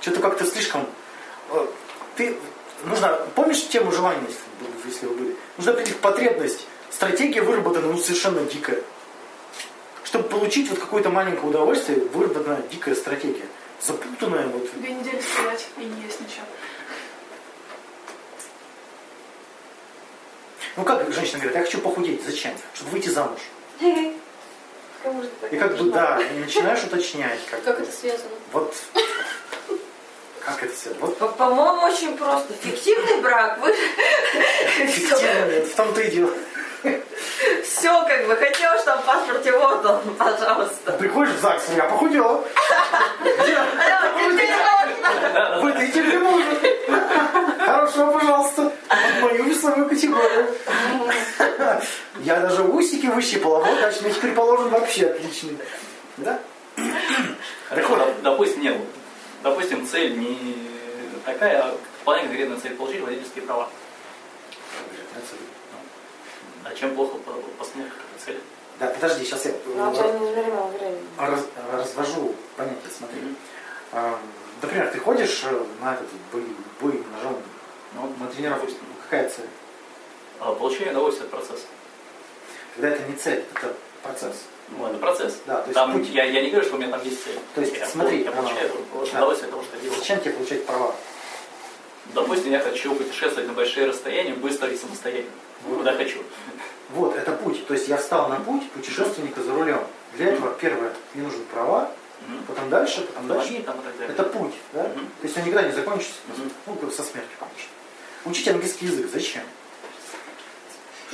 [0.00, 0.86] Что-то как-то слишком...
[1.52, 1.66] э,
[2.16, 2.36] Ты...
[2.84, 3.08] Нужно...
[3.34, 4.26] Помнишь тему желания,
[4.84, 5.36] если- вы были?
[5.56, 6.66] Нужно определить потребность.
[6.90, 8.82] Стратегия выработана ну, совершенно дикая.
[10.04, 13.46] Чтобы получить вот какое-то маленькое удовольствие, выработана дикая стратегия.
[13.80, 14.68] Запутанная вот.
[14.74, 16.44] Две недели стоять и не есть ничего.
[20.76, 22.24] Ну как женщина говорит, я хочу похудеть.
[22.24, 22.54] Зачем?
[22.74, 23.40] Чтобы выйти замуж.
[23.80, 27.40] И как бы, да, и начинаешь уточнять.
[27.50, 28.30] Как, Как это связано?
[28.52, 28.74] Вот.
[30.44, 30.90] Как это все?
[31.00, 32.52] Вот По- По-моему, очень просто.
[32.62, 33.58] Фиктивный брак.
[33.60, 33.72] Вы
[34.86, 36.30] фиктивно, нет, в том-то и дело.
[37.64, 40.92] все как бы хотел, чтобы в паспорте вот он, пожалуйста.
[40.98, 42.44] Приходишь в ЗАГС, я похудела.
[45.62, 46.46] Выдайте мне мужа.
[47.60, 48.72] Хорошо, пожалуйста.
[48.90, 50.48] В мою весовую категорию.
[52.20, 53.58] Я даже усики выщипала.
[53.64, 55.56] Вот, значит, мне теперь положен вообще отличный.
[56.16, 56.38] Да?
[56.76, 58.76] Вот, Доп- Допустим, нет.
[59.42, 60.68] Допустим, цель не
[61.24, 63.68] такая, а вполне конкретная цель получить водительские права.
[66.64, 68.40] А чем плохо по- постановка этой цели?
[68.78, 71.00] Да, подожди, сейчас я Но у тебя неизмеримо времени.
[71.18, 73.20] раз- развожу понятие, смотри.
[73.92, 74.18] А,
[74.62, 76.44] Например, ты ходишь э, на этот бой,
[76.80, 77.36] бой ножом,
[77.94, 78.68] Ну, на тренировку.
[79.02, 79.48] Какая цель?
[80.38, 81.66] а, Получение удовольствия от процесса.
[82.76, 83.74] Когда это не цель, это
[84.04, 84.36] процесс.
[84.76, 85.38] Ну, это процесс.
[85.46, 86.08] Да, то есть Там, путь.
[86.10, 87.38] я, я не говорю, что у меня там есть цель.
[87.54, 89.18] То есть, я, смотри, я получаю а, да.
[89.18, 89.98] удовольствие от того, что я делаю.
[89.98, 90.94] Зачем тебе получать права?
[92.14, 95.30] Допустим, я хочу путешествовать на большие расстояния быстро и самостоятельно.
[95.64, 96.18] Куда хочу.
[96.90, 97.66] Вот, это путь.
[97.66, 99.80] То есть я встал на путь путешественника за рулем.
[100.16, 101.90] Для этого, первое, мне нужны права,
[102.28, 102.44] Мгм.
[102.46, 103.52] потом дальше, потом дальше.
[103.52, 103.76] Ноги там.
[104.08, 104.82] Это путь, да?
[104.84, 105.06] Мгм.
[105.20, 106.14] То есть он никогда не закончится.
[106.66, 107.70] Ну, со смертью, конечно.
[108.24, 109.42] Учить английский язык зачем?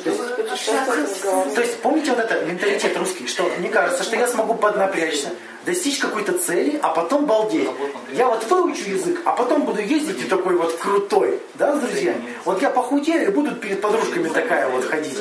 [0.05, 1.23] То есть,
[1.55, 5.31] то есть помните вот это менталитет русский, что мне кажется, что я смогу поднапрячься,
[5.67, 7.69] достичь какой-то цели, а потом балдеть.
[8.13, 12.23] Я вот выучу язык, а потом буду ездить и такой вот крутой, да, с друзьями.
[12.45, 15.19] Вот я похудею и буду перед подружками такая вот ходить.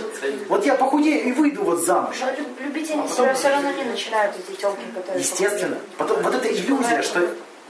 [0.47, 2.15] Вот я похудею и выйду вот замуж.
[2.21, 5.19] Но люб- любить они А себя все равно не начинают, эти телки, которые...
[5.21, 5.77] Естественно.
[5.97, 7.27] Потом вот эта иллюзия, что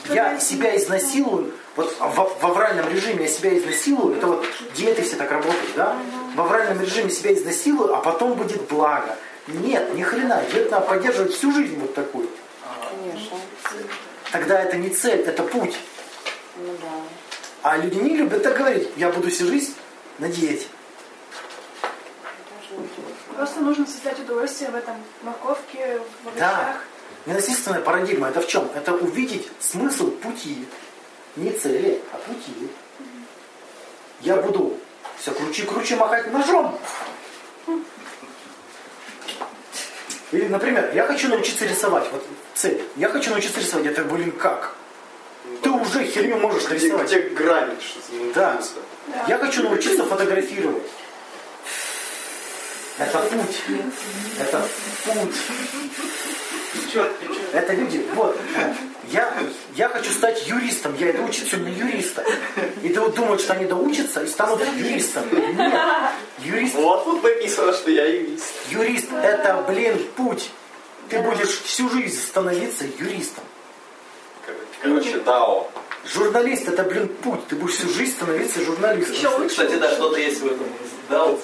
[0.10, 4.46] я себя изнасилую, вот в, в авральном режиме я себя изнасилую, это вот
[4.76, 5.96] диеты все так работают, да?
[6.38, 9.18] В авральном режиме себя изнасилую, а потом будет благо.
[9.48, 12.30] Нет, ни хрена, диету надо поддерживать всю жизнь вот такую.
[12.92, 13.38] Конечно.
[14.32, 15.76] Тогда это не цель, это путь.
[16.58, 16.90] Ну да.
[17.64, 19.74] А люди не любят так говорить, я буду всю жизнь
[20.20, 20.68] на диете.
[23.36, 26.52] Просто нужно создать удовольствие в этом морковке, в Да.
[26.52, 26.84] овощах.
[27.26, 28.70] Ненасильственная парадигма это в чем?
[28.76, 30.68] Это увидеть смысл пути.
[31.36, 32.70] Не цели, а пути.
[34.22, 34.78] Я буду
[35.20, 36.80] все круче круче махать ножом.
[40.32, 42.06] Или, например, я хочу научиться рисовать.
[42.12, 42.84] Вот цель.
[42.98, 43.86] Я хочу научиться рисовать.
[43.88, 44.76] Это, блин, как?
[45.64, 47.08] Ты уже херню можешь Где, нарисовать.
[47.08, 48.00] где грани, что
[48.36, 48.52] Да.
[48.54, 48.74] научился?
[49.30, 50.84] Я хочу научиться фотографировать.
[53.00, 53.62] Это путь.
[54.40, 54.68] Это
[55.06, 55.36] путь.
[57.54, 58.06] Это люди.
[58.16, 58.38] Вот.
[59.12, 59.34] Я,
[59.76, 60.96] я хочу стать юристом.
[61.00, 62.26] Я иду учиться на юриста.
[62.84, 65.24] И ты вот думаешь, что они доучатся и станут юристом.
[65.32, 65.74] Нет.
[66.40, 68.46] Юрист, Вот тут написано, что я юрист.
[68.70, 70.50] юрист это, блин, путь.
[71.10, 73.44] Ты будешь всю жизнь становиться юристом.
[74.82, 75.70] Короче, дао.
[76.06, 77.48] Журналист это, блин, путь.
[77.48, 79.16] Ты будешь всю жизнь становиться журналистом.
[79.16, 79.50] Еще лучше.
[79.50, 80.68] Кстати, да, что-то есть в этом.
[81.10, 81.42] Да, вот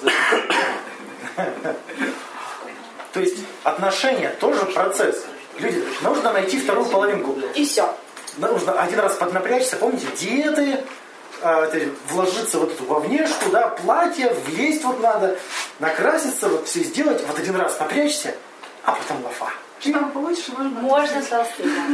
[3.12, 5.24] То есть отношения тоже процесс.
[5.58, 7.38] Люди, нужно найти вторую половинку.
[7.54, 7.94] И все.
[8.38, 10.80] Нужно один раз поднапрячься, помните, диеты,
[11.40, 11.70] а,
[12.08, 15.38] вложиться вот эту во внешку, да, платье, влезть вот надо,
[15.78, 18.34] накраситься, вот все сделать, вот один раз напрячься,
[18.82, 19.52] а потом лафа.
[19.78, 20.80] Что там получишь, можно.
[20.80, 21.22] Можно.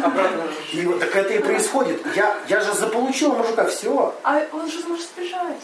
[0.04, 0.44] Обратно.
[0.72, 2.00] И вот так это и происходит.
[2.14, 4.14] Я, я же заполучил мужика, все.
[4.22, 5.60] А он же сможет сбежать.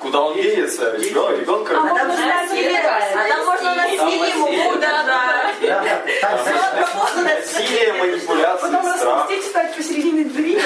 [0.00, 0.92] Куда он денется?
[0.96, 1.74] Ребенок, ребенка.
[1.78, 5.50] А там же насилие, а там можно насилие ему, да, да.
[6.20, 6.64] Там, знаешь,
[7.14, 10.60] Насилие, манипуляции, Потом распустить, стать посередине двери.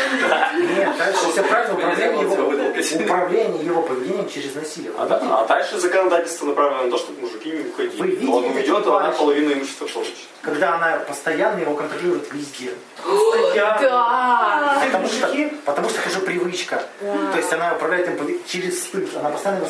[0.76, 2.92] нет, дальше все правильно, управление его, вытолкать.
[3.00, 4.92] управление его поведением через насилие.
[4.98, 8.02] А, да- а дальше законодательство направлено на то, чтобы мужики не Вы уходили.
[8.06, 10.14] видите Он уйдет, а она половину имущества получит.
[10.42, 12.70] Когда она постоянно его контролирует везде.
[13.54, 14.78] Да.
[14.84, 15.28] Потому что,
[15.64, 16.82] потому что это уже привычка.
[17.00, 19.07] То есть она управляет им через стыд.
[19.16, 19.68] Она постоянно его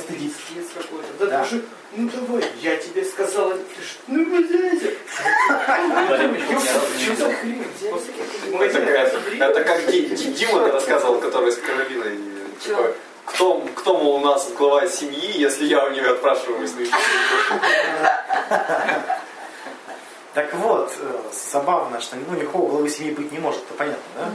[0.75, 1.07] какой-то.
[1.19, 1.45] Да, Да.
[1.45, 1.65] ты же,
[1.97, 4.81] ну давай, я тебе сказала, ты ж, ну блядь.
[7.01, 7.65] Что за хрень?
[9.41, 12.19] Это, как- Дима рассказывал, который с Каролиной.
[12.63, 12.93] Типа,
[13.25, 16.87] кто, кто, мол, у нас глава семьи, если я у нее отпрашиваюсь на
[20.35, 21.21] Так вот, э,
[21.53, 24.31] забавно, что ну, никакого главы семьи быть не может, это понятно, да?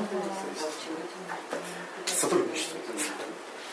[2.05, 2.72] Есть, Сотрудничество.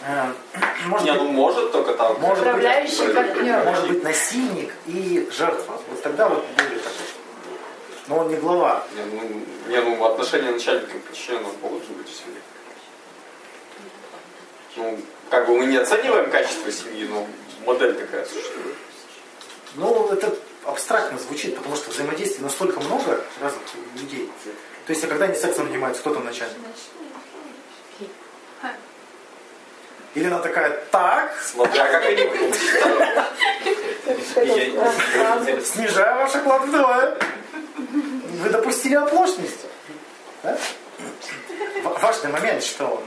[0.03, 0.33] Э,
[0.87, 2.19] Может Не, ну быть, может только там.
[2.21, 3.65] может быть, Управляющий партнер.
[3.65, 5.81] может быть насильник и жертва.
[5.89, 7.07] Вот тогда вот будет такой.
[8.09, 8.85] Но он не глава.
[8.97, 12.41] Не, ну, не, ну отношения начальника и подчиненного могут же быть в семье.
[14.77, 14.99] Ну,
[15.29, 17.27] как бы мы не оцениваем качество семьи, но
[17.67, 18.77] модель такая существует.
[19.75, 20.35] Ну, это
[20.65, 23.63] абстрактно звучит, потому что взаимодействий настолько много разных
[24.01, 24.31] людей.
[24.87, 26.57] То есть, а когда они сексом занимаются, кто там начальник?
[30.15, 32.29] Или она такая, так, Смотря как они
[35.63, 37.17] снижаю ваш оклад вдвое.
[37.77, 39.67] Вы допустили оплошность.
[40.43, 40.59] Да?
[41.85, 43.03] Важный момент, что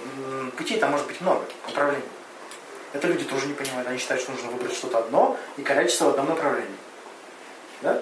[0.58, 2.04] путей там может быть много, направлений.
[2.94, 3.88] Это люди тоже не понимают.
[3.88, 6.78] Они считают, что нужно выбрать что-то одно и корячиться в одном направлении.
[7.82, 8.02] Да?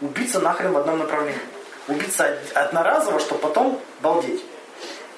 [0.00, 1.40] Убиться нахрен в одном направлении.
[1.88, 4.44] Убиться од- одноразово, чтобы потом балдеть.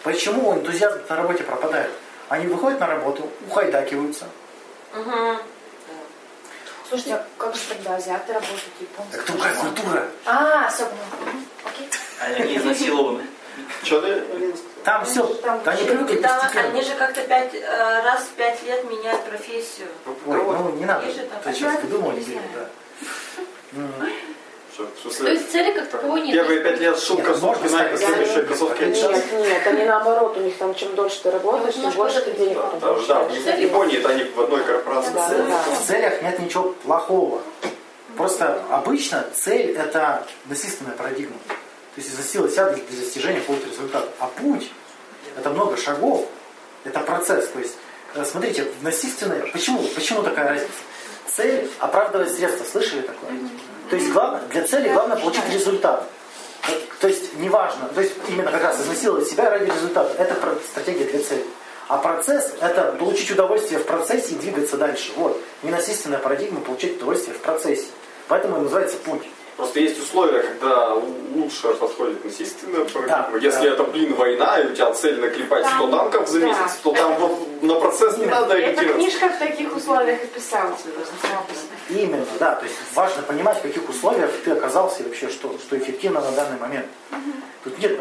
[0.02, 1.90] Почему энтузиазм на работе пропадает?
[2.28, 4.26] Они выходят на работу, ухайдакиваются.
[6.88, 9.16] Слушайте, а как же тогда азиаты работают, японцы?
[9.16, 10.06] Так другая культура.
[10.26, 11.36] А, все, понял.
[11.64, 11.88] Окей.
[12.20, 13.26] Они изнасилованы.
[13.82, 14.22] Что ты?
[14.84, 18.84] Там все, Там они привыкли Там они же как-то пять, э, раз в пять лет
[18.90, 19.88] меняют профессию.
[20.26, 21.06] Ой, ну не надо.
[21.06, 21.80] Ты сейчас знаю.
[23.72, 24.06] да.
[24.72, 26.32] В То смысле, есть цели как таковой нет.
[26.32, 28.84] первые пять лет шум Нет, кроссовки, можно Nike, ставить следующие кроссовки.
[28.84, 32.32] Нет, нет, они наоборот, у них там чем дольше ты работаешь, тем немножко больше ты
[32.32, 35.12] денег Да, потом да, да, в Японии это они в одной корпорации.
[35.12, 37.42] В целях нет ничего плохого.
[38.16, 41.36] Просто обычно цель это насильственная парадигма.
[41.94, 44.08] То есть из-за силы себя для достижения какого-то результата.
[44.18, 44.70] А путь
[45.36, 46.26] это много шагов,
[46.84, 47.48] это процесс.
[47.48, 47.76] То есть,
[48.14, 49.40] э, смотрите, в насильственной...
[49.52, 49.82] Почему?
[49.94, 50.72] Почему такая разница?
[51.26, 52.64] Цель оправдывает средства.
[52.64, 53.30] Слышали такое?
[53.92, 56.08] То есть главное, для цели главное получить результат.
[56.98, 60.14] То есть неважно, то есть именно как раз изнасиловать себя ради результата.
[60.16, 60.34] Это
[60.66, 61.44] стратегия для цели.
[61.88, 65.12] А процесс– это получить удовольствие в процессе и двигаться дальше.
[65.16, 65.38] Вот.
[65.62, 67.84] Ненасильственная парадигма– получить удовольствие в процессе.
[68.28, 69.28] Поэтому и называется путь.
[69.56, 70.94] Просто есть условия, когда
[71.34, 73.28] лучше подходит насильственная парадигма.
[73.32, 73.74] Да, Если да.
[73.74, 76.46] это, блин, война, и у тебя цель наклепать 100 танков за да.
[76.46, 78.94] месяц, то там вот на процесс не надо Эта ориентироваться.
[78.94, 80.80] книжка в таких условиях и писалась.
[81.90, 82.54] Именно, да.
[82.54, 86.32] То есть важно понимать, в каких условиях ты оказался и вообще, что, что эффективно на
[86.32, 86.86] данный момент.
[87.62, 88.00] Тут нет,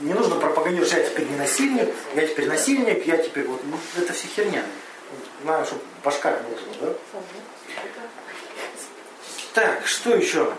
[0.00, 3.60] не нужно пропагандировать, что я теперь не насильник, я теперь насильник, я теперь вот...
[3.64, 4.62] ну, это все херня.
[5.44, 7.20] Надо, чтобы башка работала, да?
[9.54, 10.54] Так, что еще?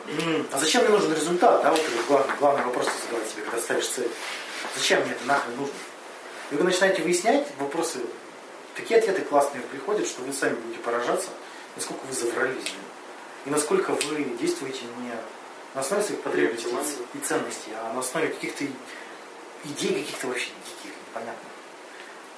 [0.51, 1.63] А зачем мне нужен результат?
[1.63, 4.09] Да, вот главный, главный вопрос задавать себе, когда ставишь цель.
[4.75, 5.73] Зачем мне это нахрен нужно?
[6.51, 7.99] И вы начинаете выяснять вопросы,
[8.75, 11.29] такие ответы классные приходят, что вы сами будете поражаться,
[11.75, 12.73] насколько вы заврались.
[13.45, 15.11] и насколько вы действуете не
[15.73, 16.69] на основе своих потребностей
[17.15, 18.65] и ценностей, а на основе каких-то
[19.65, 21.51] идей каких-то вообще диких, непонятных.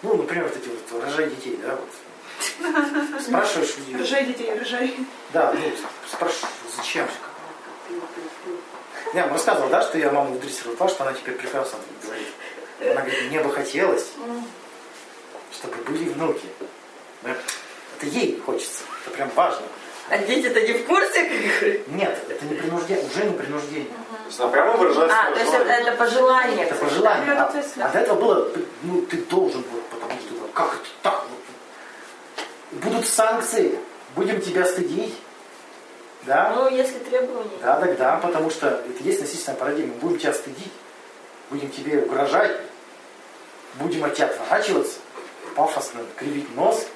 [0.01, 1.89] Ну, например, вот эти вот рожай детей, да, вот.
[3.22, 3.97] Спрашиваешь людей.
[3.97, 4.95] Рожай детей, рожай.
[5.34, 5.60] Да, ну,
[6.16, 7.07] спрашиваешь, зачем?
[9.13, 12.28] Я вам рассказывал, да, что я маму дрессировал, что она теперь прекрасно говорит.
[12.82, 14.07] Она говорит, мне бы хотелось,
[15.53, 16.47] чтобы были внуки.
[17.24, 17.32] Да?
[17.97, 19.66] Это ей хочется, это прям важно.
[20.09, 21.84] А дети-то не в курсе?
[21.88, 23.88] Нет, это не принуждение, уже не принуждение.
[23.88, 26.66] То есть она прямо выражает А, то есть это, это пожелание.
[26.66, 27.32] Это пожелание.
[27.34, 28.51] А, а до этого было,
[28.84, 31.26] ну, ты должен был, потому что как это так?
[31.30, 32.84] Вот.
[32.84, 33.80] Будут санкции,
[34.16, 35.16] будем тебя стыдить.
[36.26, 36.53] Да?
[36.55, 37.51] Ну, если требования.
[37.61, 39.93] Да, да, да, потому что это есть насильственная парадигма.
[39.95, 40.71] Будем тебя стыдить,
[41.49, 42.57] будем тебе угрожать,
[43.76, 44.99] будем от тебя отворачиваться,
[45.55, 46.88] пафосно кривить нос.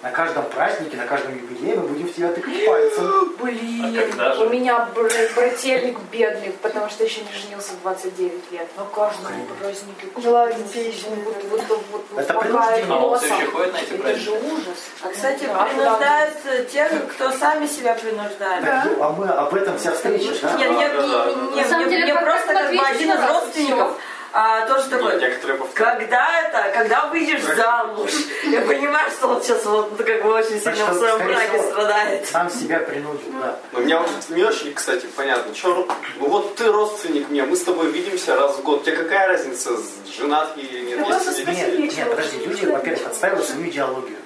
[0.00, 3.34] На каждом празднике, на каждом юбилее мы будем в тебя тыкать пальцем.
[3.42, 8.68] Блин, А у меня бр- брательник бедный, потому что еще не женился в 29 лет.
[8.76, 10.06] На каждом празднике.
[10.22, 12.84] Желаю детей еще Вот, вот, вот, вот, вот Это принуждение.
[12.90, 14.24] А он все еще ходит на эти Это праздники?
[14.24, 14.78] же ужас.
[15.02, 18.64] А, кстати, Да, принуждают тех, кто сами себя принуждают.
[18.64, 20.52] Так, ну, а мы об этом вся встреча, да?
[20.58, 21.56] Нет, нет, Да, да, не- да.
[21.56, 24.00] не- На самом мне просто как бы один из родственников
[24.32, 25.74] а, тоже такой, повторяют.
[25.74, 28.10] когда это, когда выйдешь замуж,
[28.44, 32.26] я понимаю, что он сейчас вот ну, как бы очень сильно в своем браке страдает.
[32.28, 33.58] Сам себя принудил, да.
[33.72, 37.62] Но мне вот не очень, кстати, понятно, что, ну вот ты родственник мне, мы с
[37.62, 39.70] тобой видимся раз в год, тебе какая разница,
[40.16, 41.06] женат или нет?
[41.08, 41.44] Если-.
[41.78, 44.18] Нет, нет, подожди, люди, во-первых, отстаивают свою идеологию.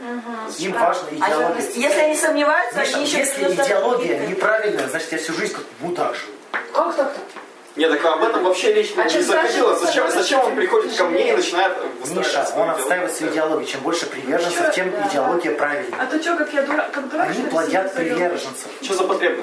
[0.59, 1.71] Им важна А идеология.
[1.75, 6.33] если они сомневаются, они еще если идеология неправильная, значит я всю жизнь как мудак живу.
[6.73, 7.21] Как так-то?
[7.75, 9.75] Нет, так об этом вообще речь А не заходила.
[9.79, 11.77] Зачем, зачем он приходит ко мне и начинает
[12.11, 13.67] Миша, он отстаивает свою идеологию.
[13.67, 15.09] Чем больше приверженцев, тем Да.
[15.09, 15.97] идеология правильнее.
[15.99, 18.69] А то что, как я дурак, как дурак, Они плодят приверженцев.
[18.83, 19.43] Что за этим?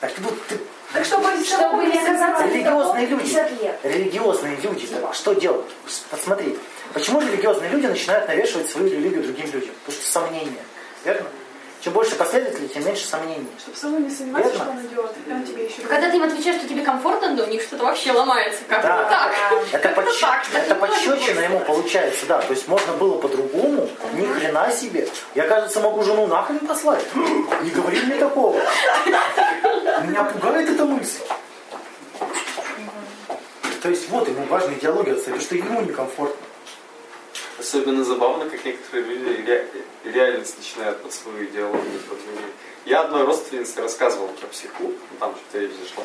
[0.00, 0.58] Так ну, ты,
[0.92, 3.78] Так что будет Чтобы не оказаться религиозные люди, 50 лет.
[3.84, 5.70] религиозные люди, да, что делают?
[6.10, 6.58] Посмотри,
[6.92, 9.74] почему религиозные люди начинают навешивать свою религию другим людям?
[9.84, 10.64] Потому что сомнения,
[11.04, 11.28] верно?
[11.82, 13.46] Чем больше последователей, тем меньше сомнений.
[13.58, 14.64] Чтобы самому не сомневаться, Верно.
[14.64, 17.09] что он идет, и он тебе еще Когда ты им отвечаешь, что тебе комфортно,
[17.80, 18.60] что-то вообще ломается.
[18.68, 19.04] Как Да.
[19.08, 19.34] так?
[19.72, 22.40] Это, подщ- так, так это подщечина ему получается, да.
[22.40, 25.08] То есть можно было по-другому, ни хрена себе.
[25.34, 27.04] Я, кажется, могу жену нахрен послать.
[27.14, 28.60] Не говори мне такого.
[29.06, 31.20] Меня пугает эта мысль.
[33.82, 36.46] То есть вот ему важна идеология отца, потому что ему некомфортно.
[37.58, 39.66] Особенно забавно, как некоторые люди ре-
[40.04, 42.52] реальность начинают под свою идеологию подменять.
[42.86, 46.04] Я одной родственнице рассказывал про психклуб, ну, там же телевизия шла.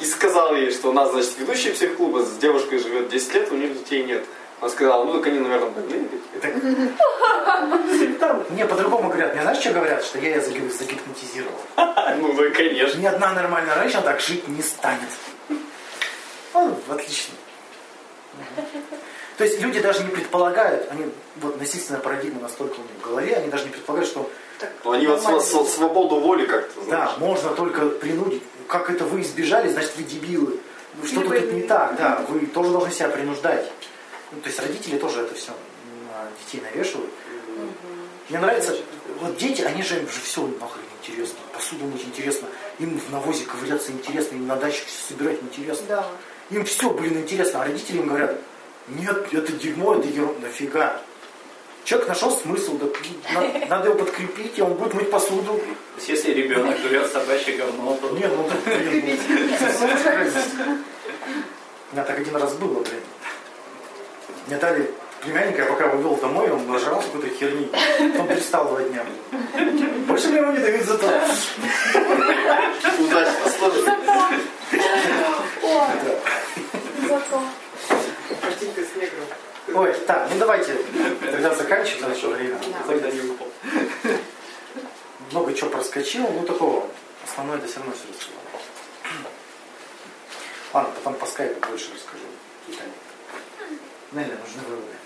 [0.00, 3.56] И сказал ей, что у нас, значит, ведущий психклуба с девушкой живет 10 лет, у
[3.56, 4.24] них детей нет.
[4.60, 6.08] Она сказала, ну так они, наверное, больные.
[8.50, 9.32] Мне по-другому говорят.
[9.32, 10.04] Мне знаешь, что говорят?
[10.04, 11.58] Что я ее заги- загипнотизировал.
[12.18, 12.98] Ну да, конечно.
[12.98, 15.08] Ни одна нормальная женщина так жить не станет.
[16.52, 17.34] Ну, отлично.
[19.38, 21.06] То есть люди даже не предполагают, они,
[21.36, 24.30] вот насильственная парадигма настолько у них в голове, они даже не предполагают, что
[24.84, 28.42] Ну, они вот св- св- свободу воли как-то, да, можно только принудить.
[28.66, 30.58] Как это вы избежали, значит вы дебилы.
[30.94, 33.70] Ну, Что-то Или тут вы- не так, да, вы тоже должны себя принуждать.
[34.32, 37.10] Ну, то есть родители тоже это все на детей навешивают.
[38.28, 38.76] Мне нравится,
[39.20, 41.38] вот дети, они же им же все нахрен интересно.
[41.52, 42.48] Посуду мыть интересно,
[42.78, 45.84] им в навозе ковыряться интересно, им на даче все собирать интересно.
[45.88, 46.06] Да.
[46.50, 47.62] Им все, блин, интересно.
[47.62, 48.36] А родители им говорят,
[48.88, 51.00] нет, это дерьмо, это ерунда, нафига.
[51.84, 52.86] Человек нашел смысл, да,
[53.32, 55.54] на- надо его подкрепить, и он будет мыть посуду.
[55.54, 55.62] То
[55.96, 60.76] есть если ребенок жрет собачье говно, то Нет, ну блин, ну,
[61.90, 63.00] У меня так один раз было, блин.
[64.46, 64.90] Мне дали
[65.22, 67.68] племянника, я пока его вел домой, он нажрался какой-то херни.
[68.12, 69.04] Потом перестал два дня.
[70.06, 71.06] Больше мне его не дают за то.
[72.98, 73.94] Удачно сложилось.
[77.08, 77.42] Зато.
[78.40, 79.26] Картинка с негром.
[79.74, 80.74] Ой, так, ну давайте
[81.20, 82.58] тогда заканчивать наше время.
[82.86, 83.20] тогда не.
[85.30, 86.88] Много чего проскочил, ну такого.
[87.24, 88.42] Основное это все равно все рассказал.
[90.72, 92.24] Ладно, потом по скайпу больше расскажу.
[92.66, 92.84] Какие-то
[94.12, 94.96] Нелли, нужны выводы.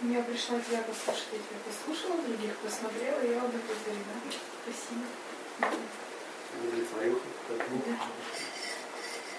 [0.00, 4.20] Мне пришлось тебя послушать, я тебя послушала, других посмотрела, я удовлетворена.
[4.62, 5.06] Спасибо.
[6.62, 7.20] Удовлетворил.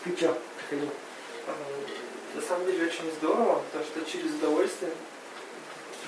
[0.04, 0.90] Ты что, приходил?
[2.48, 4.94] На самом деле очень здорово, потому что через удовольствие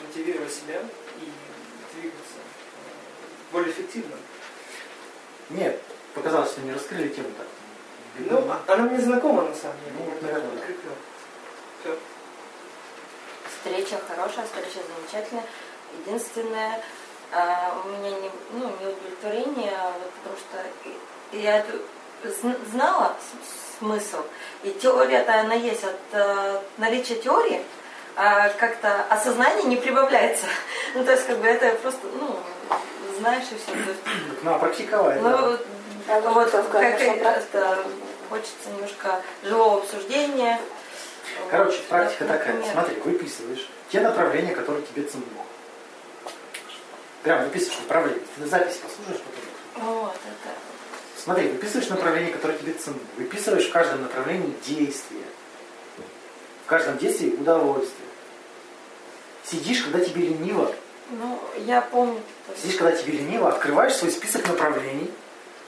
[0.07, 0.79] мотивировать себя
[1.19, 2.35] и двигаться
[3.51, 4.15] более эффективно.
[5.49, 5.81] Нет,
[6.13, 7.47] показалось, что не раскрыли тему так.
[8.19, 9.91] Ну, она мне знакома на самом деле.
[9.97, 10.59] Ну, вот, наверное, да.
[10.61, 10.95] Закрепила.
[11.81, 11.99] Все.
[13.49, 15.45] Встреча хорошая, встреча замечательная.
[16.05, 16.81] Единственное,
[17.33, 21.73] а, у меня не, ну, не удовлетворение, вот, потому что я это
[22.71, 23.17] знала
[23.79, 24.19] смысл,
[24.63, 27.61] и теория-то она есть от э, наличия теории,
[28.15, 30.45] а как-то осознание не прибавляется.
[30.95, 32.35] Ну, то есть, как бы это просто, ну,
[33.19, 33.77] знаешь и все.
[33.77, 35.21] Есть, надо практиковать.
[35.21, 36.19] ну, да.
[36.21, 37.83] вот, вот как, это,
[38.29, 40.59] хочется немножко живого обсуждения.
[41.51, 42.55] Короче, Вот, практика да, такая.
[42.55, 42.73] например.
[42.73, 45.25] Смотри, выписываешь те направления, которые тебе ценны.
[47.23, 48.23] Прям выписываешь направление.
[48.35, 49.85] Ты запись послушаешь потом.
[49.85, 50.68] Вот, это.
[51.29, 52.97] Смотри, выписываешь направления, которые тебе ценны.
[53.15, 55.21] Выписываешь в каждом направлении действия.
[56.65, 58.07] В каждом действии удовольствие.
[59.43, 60.73] Сидишь, когда тебе лениво.
[61.11, 62.19] Ну, я помню.
[62.59, 65.11] Сидишь, когда тебе лениво, открываешь свой список направлений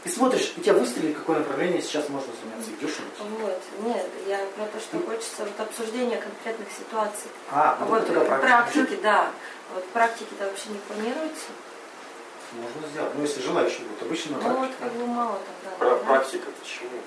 [0.04, 2.72] и смотришь, у тебя выстрелит, какое направление сейчас можно заняться.
[2.72, 7.30] Идешь Вот, нет, я про то, что хочется вот обсуждения конкретных ситуаций.
[7.52, 8.48] А, ну вот тогда практика.
[8.48, 9.32] практики, да.
[9.76, 11.46] Вот практики-то вообще не планируется.
[12.54, 13.12] Можно сделать.
[13.16, 14.02] Ну, если желающие будут.
[14.04, 15.78] Обычно на Ну вот как бы мало тогда.
[15.78, 15.96] Про- да.
[16.06, 17.00] Практика почему?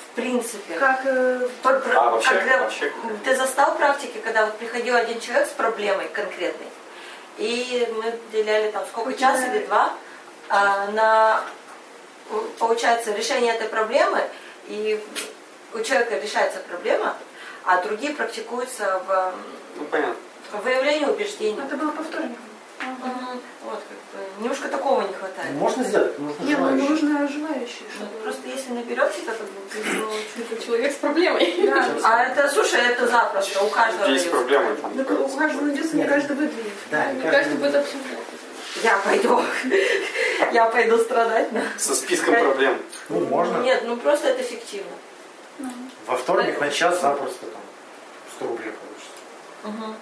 [0.00, 0.74] В принципе.
[0.78, 2.92] Как э, А, вообще- когда вообще-
[3.24, 6.68] ты застал практики, когда вот приходил один человек с проблемой конкретной,
[7.36, 9.92] и мы уделяли там сколько, Очень час или два
[10.48, 11.42] а, на,
[12.58, 14.22] получается, решение этой проблемы,
[14.68, 15.04] и
[15.74, 17.14] у человека решается проблема,
[17.64, 19.34] а другие практикуются в,
[19.76, 20.14] Ну, понятно.
[20.52, 21.60] в выявлении убеждений.
[21.60, 22.02] это было по
[23.64, 25.52] Вот, как бы, немножко такого не хватает.
[25.54, 26.88] Можно сделать, нужно Не, ну желающие.
[26.90, 28.22] нужно желающие, Ну, чтобы...
[28.22, 29.32] Просто если наберется, то
[29.94, 31.54] ну, чуть- Это человек с проблемой.
[31.66, 31.86] Да.
[32.04, 34.30] А это, слушай, это запросто, у каждого Есть есть.
[34.30, 34.76] проблемы.
[34.76, 36.72] там, Так у каждого найдется, не каждый выдвинет.
[36.90, 38.18] Да, Не каждый- каждый будет обсуждать.
[38.82, 39.42] Я пойду.
[40.52, 41.50] Я пойду страдать.
[41.52, 41.62] да.
[41.78, 42.78] Со списком проблем.
[43.08, 43.58] Ну, можно.
[43.62, 44.92] Нет, ну просто это фиктивно.
[46.06, 47.62] Во вторник на час запросто там
[48.36, 49.10] 100 рублей получится.
[49.64, 49.96] Мгм.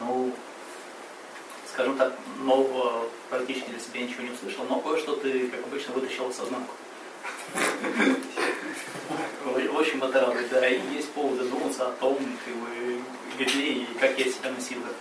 [0.00, 0.32] Ну,
[1.78, 6.28] скажем так, нового практически для себя ничего не услышал, но кое-что ты, как обычно, вытащил
[6.28, 6.74] из сознанку.
[9.44, 10.68] В общем, это радует, да.
[10.68, 12.18] И есть повод задуматься о том,
[13.36, 14.92] где и как я себя насилую.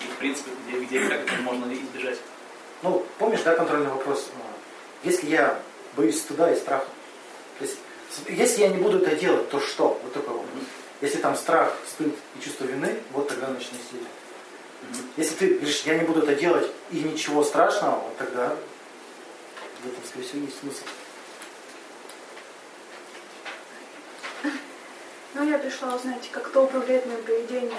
[0.00, 2.18] И, в принципе, где, где как это можно избежать.
[2.82, 4.28] Ну, помнишь, да, контрольный вопрос?
[5.04, 5.58] Если я
[5.96, 6.84] боюсь стыда и страха,
[7.58, 7.78] то есть,
[8.28, 9.98] если я не буду это делать, то что?
[10.02, 10.50] Вот такой вопрос.
[11.00, 14.10] Если там страх, стыд и чувство вины, вот тогда начни насилие.
[15.16, 18.56] Если ты говоришь, я не буду это делать, и ничего страшного, вот тогда
[19.82, 20.84] в этом, скорее всего, есть смысл.
[25.34, 27.76] Ну, я пришла узнать, как кто управляет моим поведением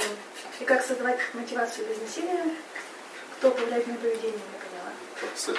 [0.60, 2.44] и как создавать мотивацию без насилия.
[3.38, 4.92] Кто управляет моим поведением, я поняла.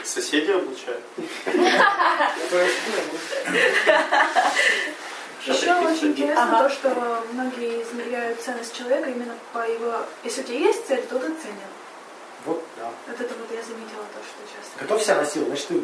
[0.05, 1.03] Соседи обучают.
[5.49, 9.94] Еще очень интересно то, что многие измеряют ценность человека именно по его...
[10.24, 11.70] Если у тебя есть цель, то ты ценен.
[12.44, 12.90] Вот, да.
[13.07, 14.78] Вот это вот я заметила то, что часто.
[14.80, 15.82] Готов себя насиловать, значит, ты...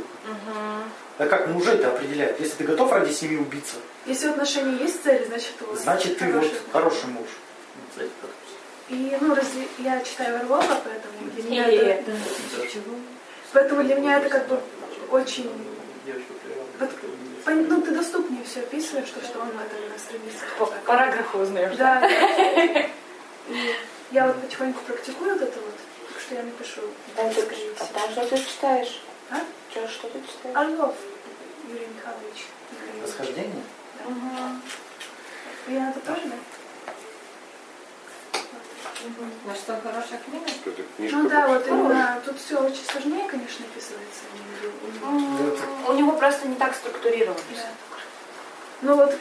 [1.18, 2.38] А как мужи это определяют?
[2.40, 6.18] Если ты готов ради семьи убиться, Если в отношении есть цель, значит, у вас значит,
[6.18, 7.28] ты вот хороший- хороший муж.
[8.88, 9.66] И, ну, разве...
[9.78, 12.12] я читаю Орлова, поэтому для меня И- это...
[13.52, 14.60] Поэтому для меня это как бы
[15.10, 15.50] очень...
[16.04, 16.32] девочка
[16.80, 16.90] Вот,
[17.46, 20.44] ну, ты доступнее все описываешь, то, что он в этом стремится.
[20.58, 21.76] По параграфу узнаешь.
[21.76, 22.00] Да.
[22.00, 22.86] да.
[23.48, 23.74] И
[24.10, 25.74] я вот потихоньку практикую вот это вот,
[26.12, 26.80] так что я напишу.
[27.16, 29.02] Там ты, а там что ты читаешь?
[29.30, 29.40] А?
[29.70, 30.56] Что, что ты читаешь?
[30.56, 30.94] Орлов
[31.68, 32.46] Юрий Михайлович.
[33.02, 33.62] Восхождение?
[34.06, 35.74] Угу.
[35.74, 36.36] Я это тоже, да?
[39.04, 40.46] Ну что, хорошая книга?
[40.96, 44.22] Книжка Ну да, вот именно тут все очень сложнее, конечно, описывается.
[45.88, 46.12] у него.
[46.12, 47.38] Просто не так структурировано.
[47.54, 47.68] Да.
[48.82, 49.12] Ну вот,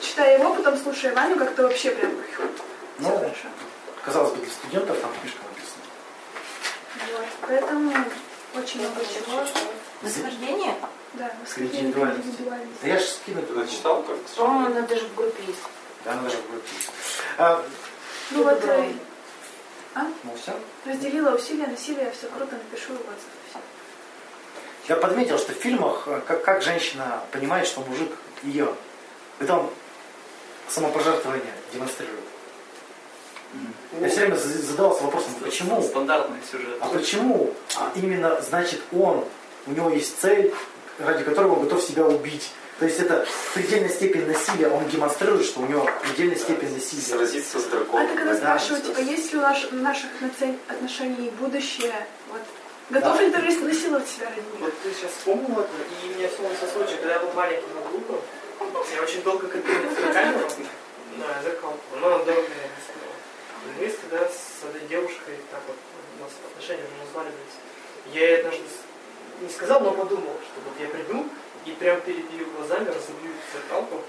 [0.00, 2.42] читая его, потом слушая Ваню, как-то вообще прям все
[2.98, 3.48] Ну, хорошо.
[4.04, 5.84] казалось бы, для студентов там книжка написана.
[7.18, 7.26] Вот.
[7.48, 7.92] Поэтому
[8.56, 9.44] очень много чего.
[10.02, 10.74] Восхождение?
[11.14, 11.92] Да, восхождение.
[12.82, 13.66] Да я же скину туда.
[13.66, 14.16] читал как?
[14.36, 15.58] По-моему, она даже в группе есть.
[16.04, 16.62] Да, она даже будет.
[17.38, 17.62] А,
[18.30, 18.62] Ну вот,
[19.96, 20.52] э, ну все.
[20.86, 23.30] разделила усилия, насилие, все круто, напишу в отзыв.
[23.50, 23.58] Все.
[24.88, 28.10] Я подметил, что в фильмах, э, как, как женщина понимает, что мужик
[28.42, 28.74] ее,
[29.38, 29.70] это он
[30.68, 32.20] самопожертвование демонстрирует.
[34.00, 35.82] Я все время за- задавался вопросом, почему?
[35.82, 36.76] Стандартный сюжет.
[36.80, 37.52] А почему?
[37.76, 39.24] А именно, значит, он,
[39.66, 40.54] у него есть цель,
[40.98, 42.52] ради которой он готов себя убить.
[42.80, 47.02] То есть это предельная степень насилия, он демонстрирует, что у него предельная степень насилия.
[47.02, 48.08] Сразиться с А драконом.
[48.08, 48.88] ты когда да, спрашивают, да.
[48.94, 50.08] типа, есть ли у наш- наших
[50.68, 51.92] отношений будущее,
[52.32, 52.40] вот,
[52.88, 54.60] готов ли ты рис- насиловать себя ради них?
[54.60, 55.68] Вот ты сейчас вспомнил это,
[56.02, 58.18] и мне вспомнился случай, когда я был маленьким на группу.
[58.96, 60.48] Я очень долго свою камеру
[61.18, 63.76] на зеркалку, но она дорого мне не стоила.
[63.76, 65.76] вместе, да, с одной девушкой, так вот,
[66.18, 67.56] у нас отношения уже разваливались.
[68.14, 68.62] Я ей однажды
[69.42, 71.26] не сказал, но подумал, что вот я приду
[71.66, 74.02] и прям перед ее глазами разобью зеркалку.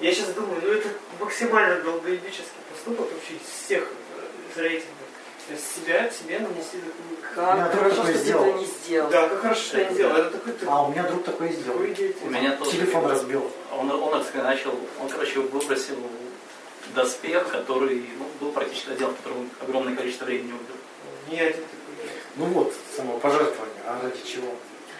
[0.00, 0.88] Я сейчас думаю, ну это
[1.18, 5.08] максимально долгоебический поступок вообще из всех э, из рейтингов.
[5.48, 7.18] То есть себя, себе нанести такую...
[7.34, 8.44] Как друг хорошо, такой что ты сделал.
[8.44, 9.10] это не сделал.
[9.10, 10.16] Да, как хорошо, что я не сделал.
[10.16, 10.54] Это такой...
[10.66, 11.78] А у меня друг такой сделал.
[11.78, 12.16] такой.
[12.22, 12.70] У меня тоже.
[12.72, 13.50] Телефон разбил.
[13.72, 15.96] Он, он это начал, он, короче, выбросил
[16.94, 20.76] доспех, который ну, был практически один, в котором огромное количество времени убил.
[21.30, 22.10] Не один такой.
[22.36, 23.82] Ну вот, самопожертвование.
[23.86, 24.52] А ради чего?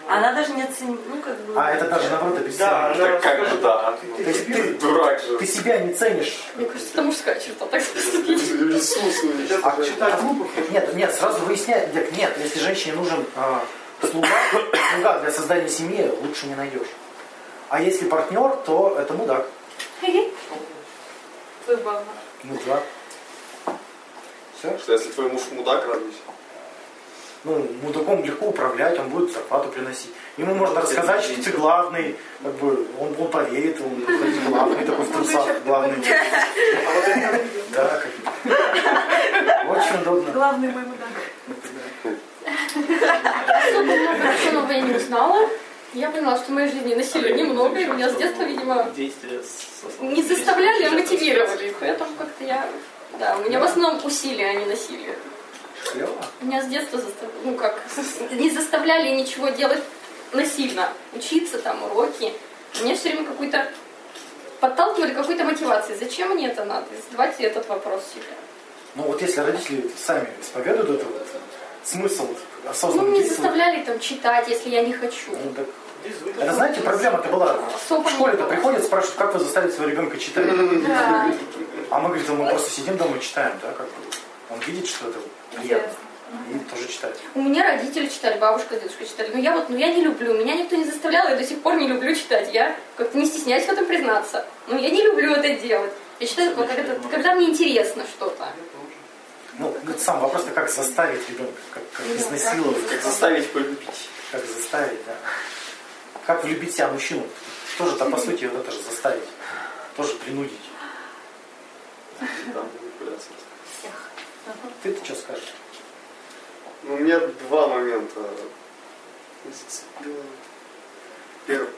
[0.08, 1.52] Она даже не оценила, ну как бы...
[1.54, 2.96] А это даже наоборот Да, обесценивает.
[2.96, 3.98] она Так как же да?
[4.00, 5.38] ты- То есть Ты ты, дурак же.
[5.38, 6.38] ты себя не ценишь.
[6.56, 8.14] Мне кажется, это мужская черта, так сказать.
[8.14, 9.24] Иисус,
[9.62, 13.62] А, читать а- нет, нет, сразу выясняет, нет, нет, если женщине нужен а,
[14.00, 14.28] слуга,
[14.94, 16.88] слуга для создания семьи, лучше не найдешь.
[17.68, 19.46] А если партнер, то это мудак.
[21.66, 22.06] Забавно.
[22.44, 22.82] Мудак.
[24.58, 24.78] Все?
[24.78, 26.18] Что если твой муж мудак, радуйся.
[27.44, 30.12] Ну, мудаком легко управлять, он будет зарплату приносить.
[30.36, 35.04] Ему можно рассказать, что ты главный, как бы он, он поверит, он будет главный, такой
[35.04, 35.96] в трусах главный.
[37.70, 38.06] Да, как
[39.68, 40.32] Очень удобно.
[40.32, 41.08] Главный мой мудак.
[43.46, 45.48] Особо много ценного я не узнала.
[45.94, 48.86] Я поняла, что в моей жизни насилия немного, и меня с детства, видимо,
[50.00, 51.74] не заставляли, а мотивировали.
[51.80, 52.68] Поэтому как-то я...
[53.18, 55.14] Да, у меня в основном усилия, а не насилие.
[55.92, 56.14] Клево.
[56.40, 57.82] Меня с детства заставляли, ну как,
[58.32, 59.82] не заставляли ничего делать
[60.32, 60.88] насильно.
[61.14, 62.32] Учиться там, уроки.
[62.82, 63.70] Мне все время какой-то
[64.60, 65.94] подталкивали какой-то мотивации.
[65.94, 66.86] Зачем мне это надо?
[67.10, 68.24] Задавайте этот вопрос себе.
[68.94, 71.26] Ну вот если родители сами исповедуют это вот,
[71.84, 75.30] смысл вот, Ну, осознанно не действовать, заставляли там читать, если я не хочу.
[75.32, 75.66] ну, так
[76.40, 77.58] Это знаете, проблема-то была.
[77.74, 80.46] Особо В школе-то приходят, спрашивают, как вы заставить своего ребенка читать.
[80.86, 81.32] Да.
[81.90, 83.92] А мы, говорит, мы просто сидим дома и читаем, да, как бы.
[84.50, 85.12] Он видит, что
[85.52, 85.92] это приятно.
[86.54, 87.18] И тоже читает.
[87.34, 89.30] У меня родители читали, бабушка, дедушка читали.
[89.32, 91.76] Но я вот, ну я не люблю, меня никто не заставлял, я до сих пор
[91.76, 92.52] не люблю читать.
[92.52, 94.44] Я как-то не стесняюсь в этом признаться.
[94.66, 95.92] Но я не люблю это делать.
[96.20, 98.46] Я считаю, вот, когда, когда мне интересно что-то.
[99.58, 103.88] Ну, это сам вопрос-то, как заставить ребенка, как, как Ну, изнасиловать, как Как заставить полюбить.
[104.30, 105.14] как заставить, да.
[106.26, 107.24] Как влюбить себя мужчину.
[107.78, 109.24] Тоже-то, по сути, вот это же заставить.
[109.96, 110.60] Тоже принудить.
[112.18, 113.32] Там манипуляция.
[114.82, 115.52] Ты-то что скажешь?
[116.84, 118.30] Ну, у меня два момента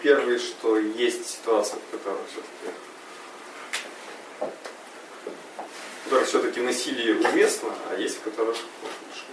[0.02, 2.74] Первый, что есть ситуация, в которой все-таки
[6.00, 9.24] в которых все-таки насилие уместно, а есть в которых уж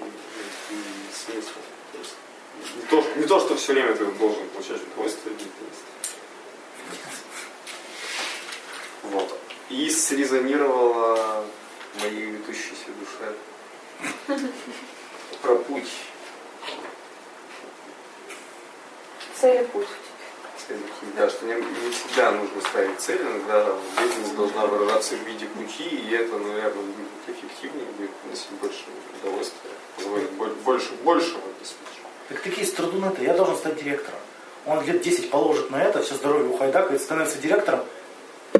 [0.69, 1.41] не-.
[2.89, 5.35] То Не то, что все время ты должен получать удовольствие.
[9.03, 9.39] Вот.
[9.69, 11.45] И срезонировало
[12.01, 14.39] моей ведущейся душе
[15.41, 15.89] про путь.
[19.39, 19.87] Цели путь.
[20.67, 21.11] Цели пути.
[21.15, 25.83] Да, что не, не всегда нужно ставить цель, иногда деятельность должна выражаться в виде пути,
[25.83, 28.83] и это, наверное, будет эффективнее, будет приносить больше
[29.21, 32.01] удовольствия, позволит боль- больше, большего обеспечить.
[32.29, 34.19] Так такие страдуны-то, я должен стать директором.
[34.65, 37.85] Он лет 10 положит на это, все здоровье ухайдакает, становится директором.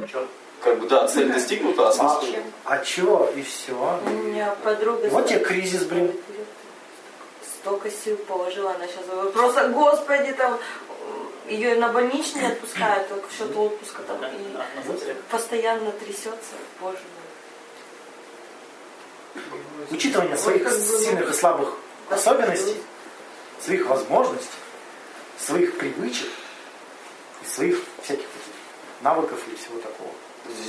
[0.09, 0.25] Чё?
[0.61, 2.25] Как бы, да, цель достигнута, а А, смысл...
[2.65, 3.31] а чё?
[3.35, 3.99] И все.
[4.05, 5.07] У меня подруга...
[5.09, 6.11] Вот тебе кризис, блин.
[7.61, 9.05] Столько сил положила она сейчас.
[9.33, 10.57] Просто, господи, там
[11.47, 14.17] ее на больничный отпускают, только в счет отпуска там.
[14.23, 16.55] И постоянно трясется.
[16.81, 16.97] Боже
[19.35, 19.43] мой.
[19.91, 21.73] Учитывание своих ну, сильных и слабых
[22.09, 22.77] особенностей,
[23.59, 24.49] своих возможностей,
[25.37, 26.27] своих привычек
[27.43, 28.25] и своих всяких
[29.01, 30.11] навыков и всего такого.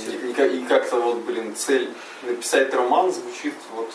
[0.07, 1.89] И, как- и как-то вот, блин, цель
[2.23, 3.91] написать роман звучит вот,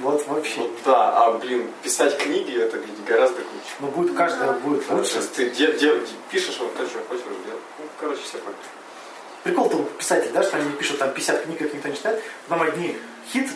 [0.00, 0.60] Вот вообще.
[0.60, 3.74] вот да, а, блин, писать книги это гораздо круче.
[3.80, 5.20] Но будет каждая будет То лучше.
[5.34, 7.62] ты де- де- пишешь, вот то, что хочешь делать.
[7.78, 8.62] Ну, короче, все понятно.
[9.44, 12.66] Прикол-то у писателей, да, что они пишут там 50 книг, как никто не читает, потом
[12.66, 12.96] одни
[13.32, 13.48] хит,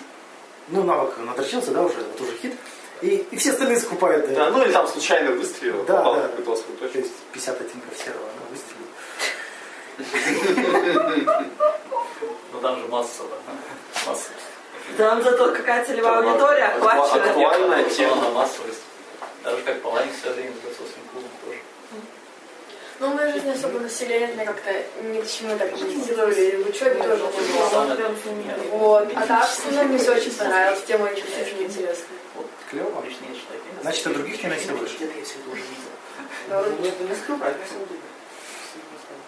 [0.68, 2.54] ну навык надрочился, да, уже, вот уже хит,
[3.02, 4.32] и, и все остальные скупают.
[4.32, 6.28] Да, ну или там случайно выстрелил, Да, попал да.
[6.28, 8.71] в какую-то То есть 50 оттенков серого, она выстрелила.
[12.52, 13.36] Ну там же масса, да.
[14.06, 14.30] Масса.
[14.96, 17.24] Там зато какая целевая аудитория охвачена.
[17.24, 18.16] актуальная тема.
[18.16, 18.82] на массовость.
[19.44, 21.58] Даже как Паланик время с своим клубом тоже.
[23.00, 24.70] Ну, в моей жизни особо меня как-то
[25.02, 26.62] ни к чему так не насиловали.
[26.62, 27.24] В учебе тоже
[28.30, 29.08] не Вот.
[29.16, 30.82] А так, остальном мне все очень понравилось.
[30.86, 32.18] Тема очень, очень интересная.
[32.36, 33.02] Вот, Клево.
[33.82, 34.94] Значит, ты других не насилуешь?
[34.94, 35.90] Где-то я все это уже видел.
[36.48, 38.00] Ну, это не скрывать, на самом деле.
[38.76, 39.20] Не знаю.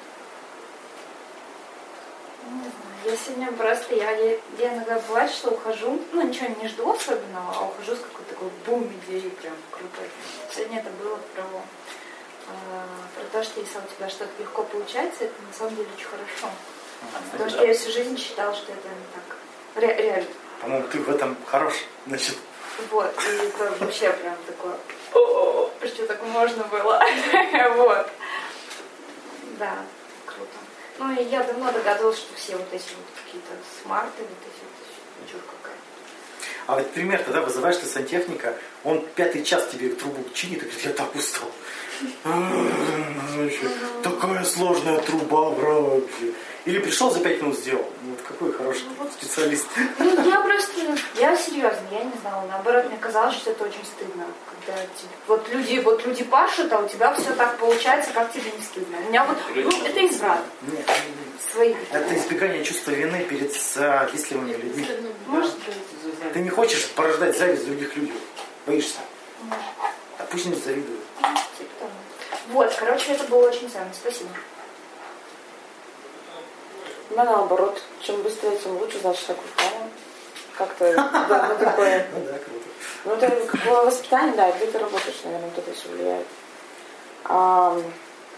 [3.05, 7.53] Я сегодня просто, я, я, я иногда бывает, что ухожу, ну ничего не жду особенного,
[7.55, 10.09] а ухожу с какой-то такой бум идеей прям крутой.
[10.51, 12.51] Сегодня это было про, э,
[13.14, 16.49] про то, что если у тебя что-то легко получается, это на самом деле очень хорошо.
[17.32, 19.36] Потому что я всю жизнь считала, что это не так.
[19.82, 20.28] Ре- реально.
[20.62, 21.74] По-моему, ты в этом хорош.
[22.07, 22.36] Значит,
[22.90, 24.76] Вот, и это вообще прям такое,
[25.12, 27.03] о, что так можно было.
[27.76, 28.09] Вот.
[29.59, 29.76] Да.
[30.99, 33.51] Ну и я давно догадывалась, что все вот эти вот какие-то
[33.82, 35.76] смарты, вот эти вот чушь какая.
[36.66, 40.84] а вот пример тогда вызываешь ты сантехника, он пятый час тебе трубу чинит и говорит,
[40.84, 41.51] я так устал.
[42.24, 43.68] Вообще,
[44.03, 46.32] Такая сложная труба, бра, вообще.
[46.65, 47.85] Или пришел за пять минут сделал.
[48.03, 49.67] Ну, вот какой хороший специалист.
[49.99, 50.73] Ну, я просто,
[51.17, 52.47] я серьезно, я не знала.
[52.49, 54.25] Наоборот, мне казалось, что это очень стыдно.
[54.65, 58.51] Когда тебе- вот люди, вот люди пашут, а у тебя все так получается, как тебе
[58.57, 58.97] не стыдно.
[58.97, 60.41] У меня вот, ну, это изврат.
[60.62, 60.87] Нет,
[61.53, 61.77] Своих.
[61.93, 64.87] это избегание чувства вины перед завистливыми людьми.
[65.27, 66.33] Может быть.
[66.33, 68.15] Ты не хочешь порождать зависть других людей.
[68.67, 69.01] Боишься.
[70.19, 71.01] А пусть не завидуют.
[71.59, 71.91] Типа того.
[72.53, 73.91] Вот, короче, это было очень ценно.
[73.93, 74.31] Спасибо.
[77.11, 79.90] У меня наоборот, чем быстрее, тем лучше, значит, я крутая.
[80.57, 80.94] Как-то,
[81.28, 82.07] да, ну такое.
[82.14, 82.64] Ну да, круто.
[83.05, 86.26] Ну, это как бы воспитание, да, где ты работаешь, наверное, вот это все влияет.
[87.24, 87.76] А,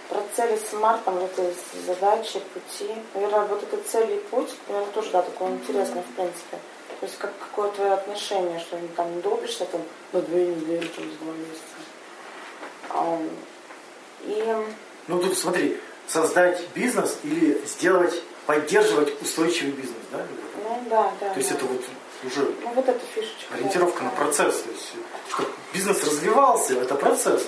[0.08, 1.52] про цели с Мартом, вот это
[1.86, 2.90] задачи, пути.
[3.14, 6.58] Наверное, вот это цель и путь, наверное, тоже, да, такое интересное, в принципе.
[7.00, 10.86] То есть, как, какое твое отношение, что ты там не долбишься там на две недели,
[10.88, 11.76] через два месяца.
[12.90, 13.18] А,
[14.22, 14.56] и
[15.08, 20.18] Ну тут смотри, создать бизнес или сделать, поддерживать устойчивый бизнес, да?
[20.64, 21.30] Ну да, да.
[21.30, 21.56] То есть да.
[21.56, 21.82] это вот
[22.24, 23.54] уже Ну вот эта фишечка.
[23.54, 24.62] ориентировка да, на процесс.
[24.62, 24.92] То есть,
[25.28, 27.46] чтобы бизнес развивался, это процесс.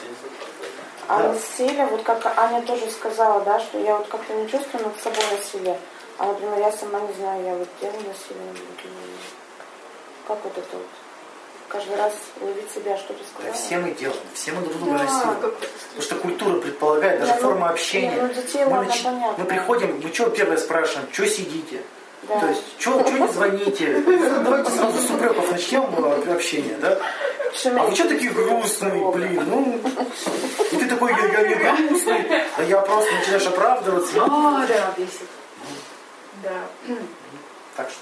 [1.08, 1.32] А Да.
[1.32, 5.24] насилие, вот как Аня тоже сказала, да, что я вот как-то не чувствую над собой
[5.36, 5.78] насилие.
[6.18, 8.52] А, например, я сама не знаю, я вот делаю насилие.
[10.26, 10.86] Как вот это вот?
[11.68, 13.54] Каждый раз ловить себя, что ты Да сказала?
[13.54, 15.04] все мы делаем, все мы друг друга Да.
[15.04, 15.40] насилуем.
[15.40, 18.10] Потому что культура предполагает, даже Не, ну, форма общения.
[18.14, 19.34] не, ну, детей, мы, ладно, понятно.
[19.38, 21.82] мы приходим, мы что первое спрашиваем, что сидите?
[22.22, 22.40] Да.
[22.40, 24.02] То есть, что не звоните?
[24.06, 26.98] Ну, Давайте сразу с упреков начнем э, общение, да?
[27.64, 29.44] А вы что такие грустные, блин?
[29.48, 29.80] Ну,
[30.72, 31.54] и ты такой, я, я не
[31.86, 32.22] грустный,
[32.56, 34.14] да я просто начинаешь оправдываться.
[34.16, 35.28] Ну, О, да, бесит.
[36.42, 36.94] Да.
[37.76, 38.00] Так что,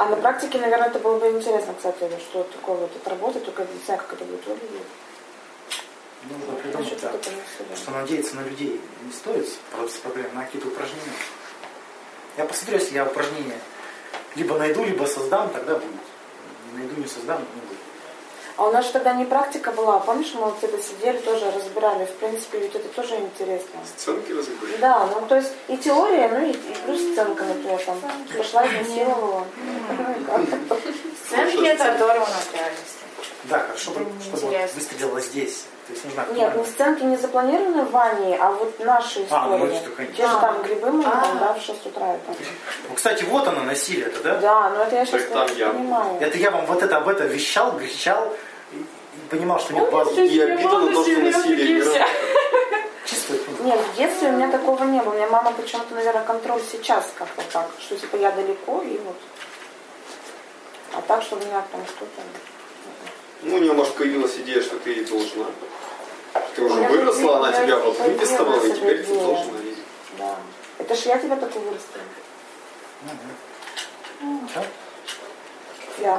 [0.00, 3.64] А на практике, наверное, это было бы интересно, кстати, что такое вот это работа, только
[3.64, 4.86] не знаю, как это будет выглядеть.
[6.24, 7.12] нужно придумать, да.
[7.12, 7.76] насилия.
[7.76, 11.12] Что надеяться на людей не стоит с проблем, на какие-то упражнения.
[12.38, 13.60] Я посмотрю, если я упражнения
[14.36, 15.90] либо найду, либо создам, тогда будет.
[16.72, 17.78] Не найду, не создам, не будет.
[18.60, 19.98] А у нас же тогда не практика была.
[20.00, 22.04] Помнишь, мы вот это сидели, тоже разбирали.
[22.04, 23.80] В принципе, ведь это тоже интересно.
[23.96, 24.76] Сценки разыграли.
[24.76, 27.96] Да, ну то есть и теория, ну и, и плюс сценка, например, там
[28.36, 29.46] пошла и насиловала.
[31.26, 32.96] Сценки это оторвано от реальности.
[33.44, 34.74] Да, хорошо, бы, Это чтобы неинтересно.
[34.78, 35.64] выстрелило здесь.
[35.86, 39.56] То есть нужно Нет, ну сценки не запланированы в ванне, а вот наши А, ну,
[39.56, 39.76] истории.
[39.78, 40.16] это, конечно.
[40.16, 41.20] Те же там грибы мы А.
[41.22, 42.06] там, да, в 6 утра.
[42.08, 42.38] это.
[42.88, 44.36] Ну, кстати, вот оно насилие-то, да?
[44.36, 45.68] Да, но это я сейчас Так там не я.
[45.70, 46.20] понимаю.
[46.20, 48.36] Это я вам вот это об этом вещал, кричал
[49.30, 50.26] понимал, что нет базы.
[50.26, 51.84] И обида на то, что насилие.
[53.06, 53.34] Чисто.
[53.60, 55.12] Нет, в детстве у меня такого не было.
[55.12, 59.16] У меня мама почему-то, наверное, контроль сейчас как-то так, что типа я далеко и вот.
[60.92, 62.20] А так, чтобы меня там что-то...
[63.42, 65.46] Ну, у нее, может, появилась идея, что ты ей должна.
[66.54, 69.52] Ты уже У выросла, она у тебя вот выписывала, и теперь ты должна.
[70.18, 70.36] Да.
[70.78, 72.02] Это ж я тебя такой вырастила.
[74.50, 74.62] Всё?
[75.98, 76.18] Я.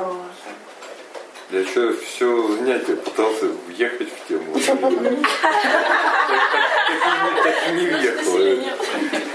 [1.52, 4.54] Я еще все занятие пытался въехать в тему.
[7.44, 8.40] Так и не въехал.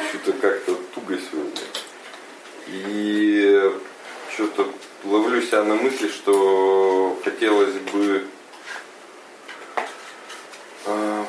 [0.08, 1.60] Что-то как-то туго сегодня.
[2.68, 3.70] И
[4.32, 4.72] что-то
[5.04, 8.24] ловлю себя на мысли, что хотелось бы
[10.86, 11.24] э,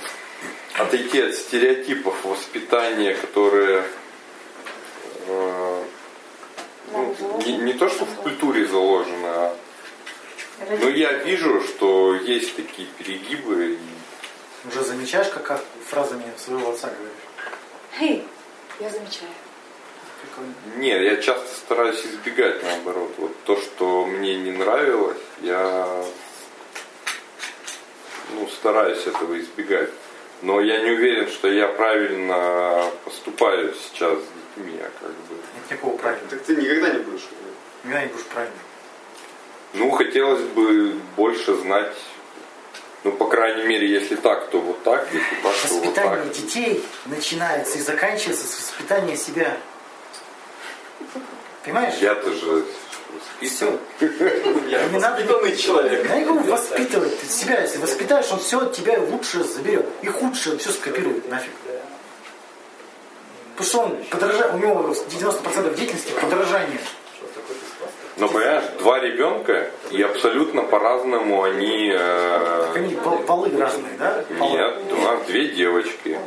[0.78, 3.84] отойти от стереотипов воспитания, которые
[5.28, 5.84] э,
[6.94, 7.16] ну,
[7.46, 9.58] не, не то, что в культуре заложено, а
[10.60, 13.78] но я вижу, что есть такие перегибы.
[14.66, 17.14] Уже замечаешь, как фразами своего отца говоришь?
[17.98, 18.28] Хей,
[18.80, 19.32] я замечаю.
[20.22, 20.54] Прикольно.
[20.78, 23.12] Нет, я часто стараюсь избегать наоборот.
[23.18, 26.04] Вот то, что мне не нравилось, я
[28.34, 29.90] ну, стараюсь этого избегать.
[30.42, 34.78] Но я не уверен, что я правильно поступаю сейчас с детьми.
[34.78, 35.36] Я как бы...
[35.36, 36.30] Нет никакого правильного.
[36.30, 37.28] Так ты никогда не будешь.
[37.84, 38.60] Никогда не будешь правильным.
[39.74, 41.94] Ну, хотелось бы больше знать,
[43.04, 46.06] ну, по крайней мере, если так, то вот так, если так, то вот так.
[46.06, 49.58] Воспитание детей начинается и заканчивается с воспитания себя.
[51.64, 51.96] Понимаешь?
[52.00, 52.66] Я-то же
[53.42, 53.80] Все.
[54.00, 56.10] Я Не надо воспитанный человек.
[56.10, 57.20] Я его воспитывать.
[57.20, 59.86] Ты себя, если воспитаешь, он все от тебя лучше заберет.
[60.02, 61.52] И худшее все скопирует нафиг.
[63.56, 66.80] Потому что он подражает, у него 90% деятельности подражание.
[68.20, 71.92] Но понимаешь, два ребенка, и абсолютно по-разному они...
[71.94, 74.24] э, Так они пол- полы разные, да?
[74.40, 74.52] Полы.
[74.52, 76.18] Нет, у нас две девочки.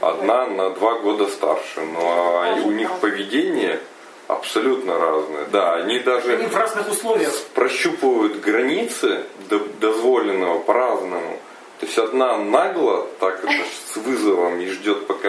[0.00, 3.78] Одна на два года старше, но они- у них поведение
[4.26, 5.44] абсолютно разное.
[5.52, 7.32] Да, они Они даже в разных условиях.
[7.54, 11.38] прощупывают границы до- дозволенного по-разному.
[11.80, 13.52] То есть одна нагло, так это
[13.92, 15.28] с вызовом и ждет, пока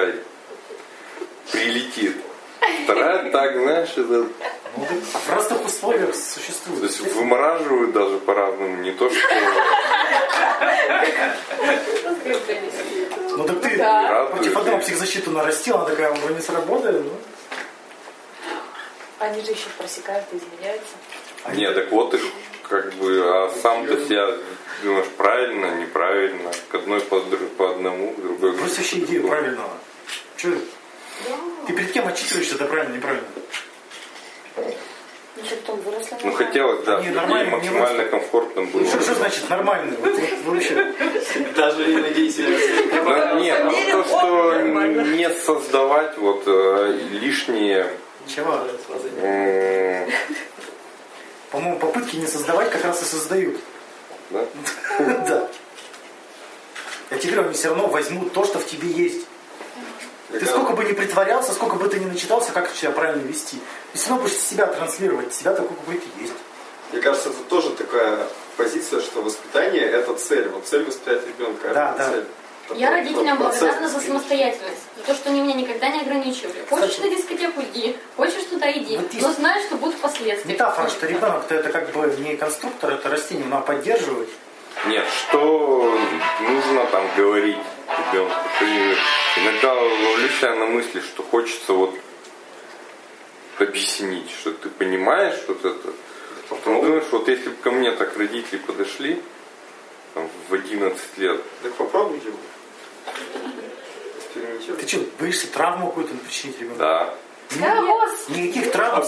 [1.51, 2.15] прилетит.
[2.83, 4.25] Вторая так, знаешь, это,
[4.77, 6.83] Ну, так в разных условиях то существует.
[6.83, 8.77] есть вымораживают даже по-разному.
[8.77, 9.27] Не то, что
[13.37, 14.31] Ну так ты радуют.
[14.31, 17.03] против одного психзащиту нарастил, она такая уже не сработает.
[17.03, 17.11] Ну.
[19.19, 20.95] Они же еще просекают и изменяются.
[21.53, 22.21] Не, так вот их
[22.63, 24.27] как бы, а сам ты себя
[24.83, 27.19] думаешь правильно, неправильно, к одной по,
[27.57, 29.69] по одному, к другой Брось вообще идею правильного.
[30.37, 30.57] Че?
[31.67, 33.27] Ты перед кем отчитываешься, это правильно, неправильно?
[34.57, 34.63] Ну
[36.23, 38.81] Ну хотелось, да, Не, нормально, максимально просто- комфортно было.
[38.81, 39.95] Ну, что, что значит нормально?
[39.99, 40.13] Вот,
[40.45, 40.93] вот вообще.
[41.55, 42.41] Даже не надейся.
[42.43, 47.91] Ну, Нет, ну, то, что не создавать вот э, лишние
[48.27, 48.61] Чего?
[51.51, 53.57] По-моему, попытки не создавать как раз и создают.
[54.29, 54.45] да?
[54.99, 55.49] Да.
[57.11, 59.27] Я тебе говорю, они все равно возьмут то, что в тебе есть.
[60.39, 63.59] Ты сколько бы ни притворялся, сколько бы ты ни начитался, как себя правильно вести.
[63.93, 66.33] Ты все равно будешь себя транслировать, себя такой, какой ты есть.
[66.91, 68.19] Мне кажется, это тоже такая
[68.57, 70.47] позиция, что воспитание это цель.
[70.49, 71.73] Вот цель воспитать ребенка.
[71.73, 72.09] Да, это да.
[72.11, 72.25] цель.
[72.73, 73.59] Я Такой родителям процесс.
[73.59, 74.81] благодарна за самостоятельность.
[74.97, 76.65] За то, что они меня никогда не ограничивали.
[76.67, 78.97] Хочешь на дискотеку иди, хочешь туда иди.
[78.97, 80.51] Вот Но знаешь, что будут последствия.
[80.51, 84.29] Метафора, что ребенок это как бы не конструктор, это растение, надо поддерживать.
[84.87, 85.95] Нет, что
[86.41, 87.57] нужно там говорить
[87.87, 88.35] ребенку?
[88.59, 88.95] Ты
[89.41, 91.93] иногда ловлю себя на мысли, что хочется вот
[93.59, 95.93] объяснить, что ты понимаешь вот это.
[96.49, 99.21] Потом думаешь, вот если бы ко мне так родители подошли
[100.13, 102.27] там, в 11 лет, Так попробуйте.
[104.33, 106.79] Ты что, боишься травму какую-то причинить ребенку?
[106.79, 107.13] да,
[108.29, 109.05] Никаких травм.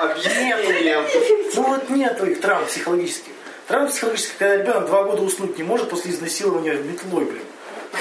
[0.00, 1.04] Объяснение.
[1.54, 3.32] Ну вот нету их травм психологических.
[3.68, 7.42] Травма психологическая, когда ребенок два года уснуть не может после изнасилования метлой, блин.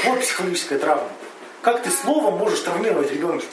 [0.05, 1.09] Вот психологическая травма.
[1.61, 3.45] Как ты словом можешь травмировать ребенка?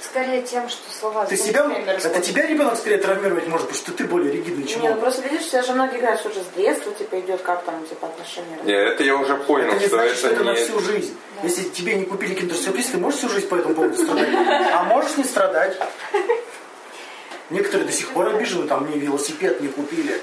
[0.00, 4.04] Скорее тем, что слова Ты себя, это тебя ребенок скорее травмировать может, потому что ты
[4.04, 5.00] более ригидный, чем Не, ну он.
[5.00, 8.06] просто видишь, все же многие говорят, что уже с детства типа идет, как там типа
[8.06, 8.58] отношения.
[8.62, 10.56] Не, это я уже понял, Это не что значит, что это это на не...
[10.56, 11.16] всю жизнь.
[11.42, 14.28] Если тебе не купили киндер-сюрприз, ты можешь всю жизнь по этому поводу страдать.
[14.72, 15.76] А можешь не страдать.
[17.50, 20.20] Некоторые до сих пор обижены, там мне велосипед не купили.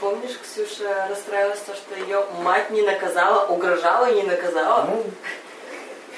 [0.00, 4.86] Помнишь, Ксюша расстраивалась, то, что ее мать не наказала, угрожала и не наказала?
[4.86, 5.04] Ну,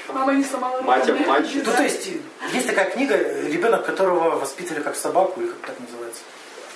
[0.09, 0.87] Мама не сломала руку.
[0.89, 1.65] Мать обманщица.
[1.71, 2.09] Ну, то есть,
[2.53, 6.23] есть такая книга, ребенок, которого воспитывали как собаку, или как так называется.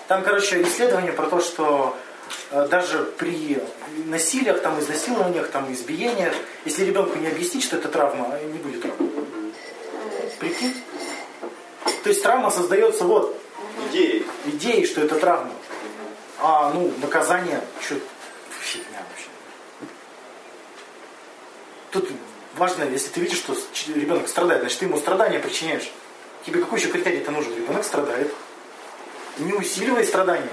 [0.08, 1.96] Там, короче, исследование про то, что
[2.50, 3.60] э, даже при
[4.06, 6.34] насилиях, там, изнасилованиях, там, избиениях,
[6.64, 9.10] если ребенку не объяснить, что это травма, не будет травмы.
[10.40, 10.74] Прикинь?
[12.02, 13.36] То есть травма создается вот
[13.90, 14.24] Идеи.
[14.46, 15.50] идеей, что это травма.
[16.38, 17.94] А, ну, наказание, что
[18.60, 19.28] фигня вообще.
[21.90, 22.10] Тут
[22.56, 23.56] важно, если ты видишь, что
[23.94, 25.90] ребенок страдает, значит, ты ему страдания причиняешь.
[26.44, 27.54] Тебе какой еще критерий-то нужен?
[27.56, 28.32] Ребенок страдает.
[29.38, 30.48] Не усиливай страдания.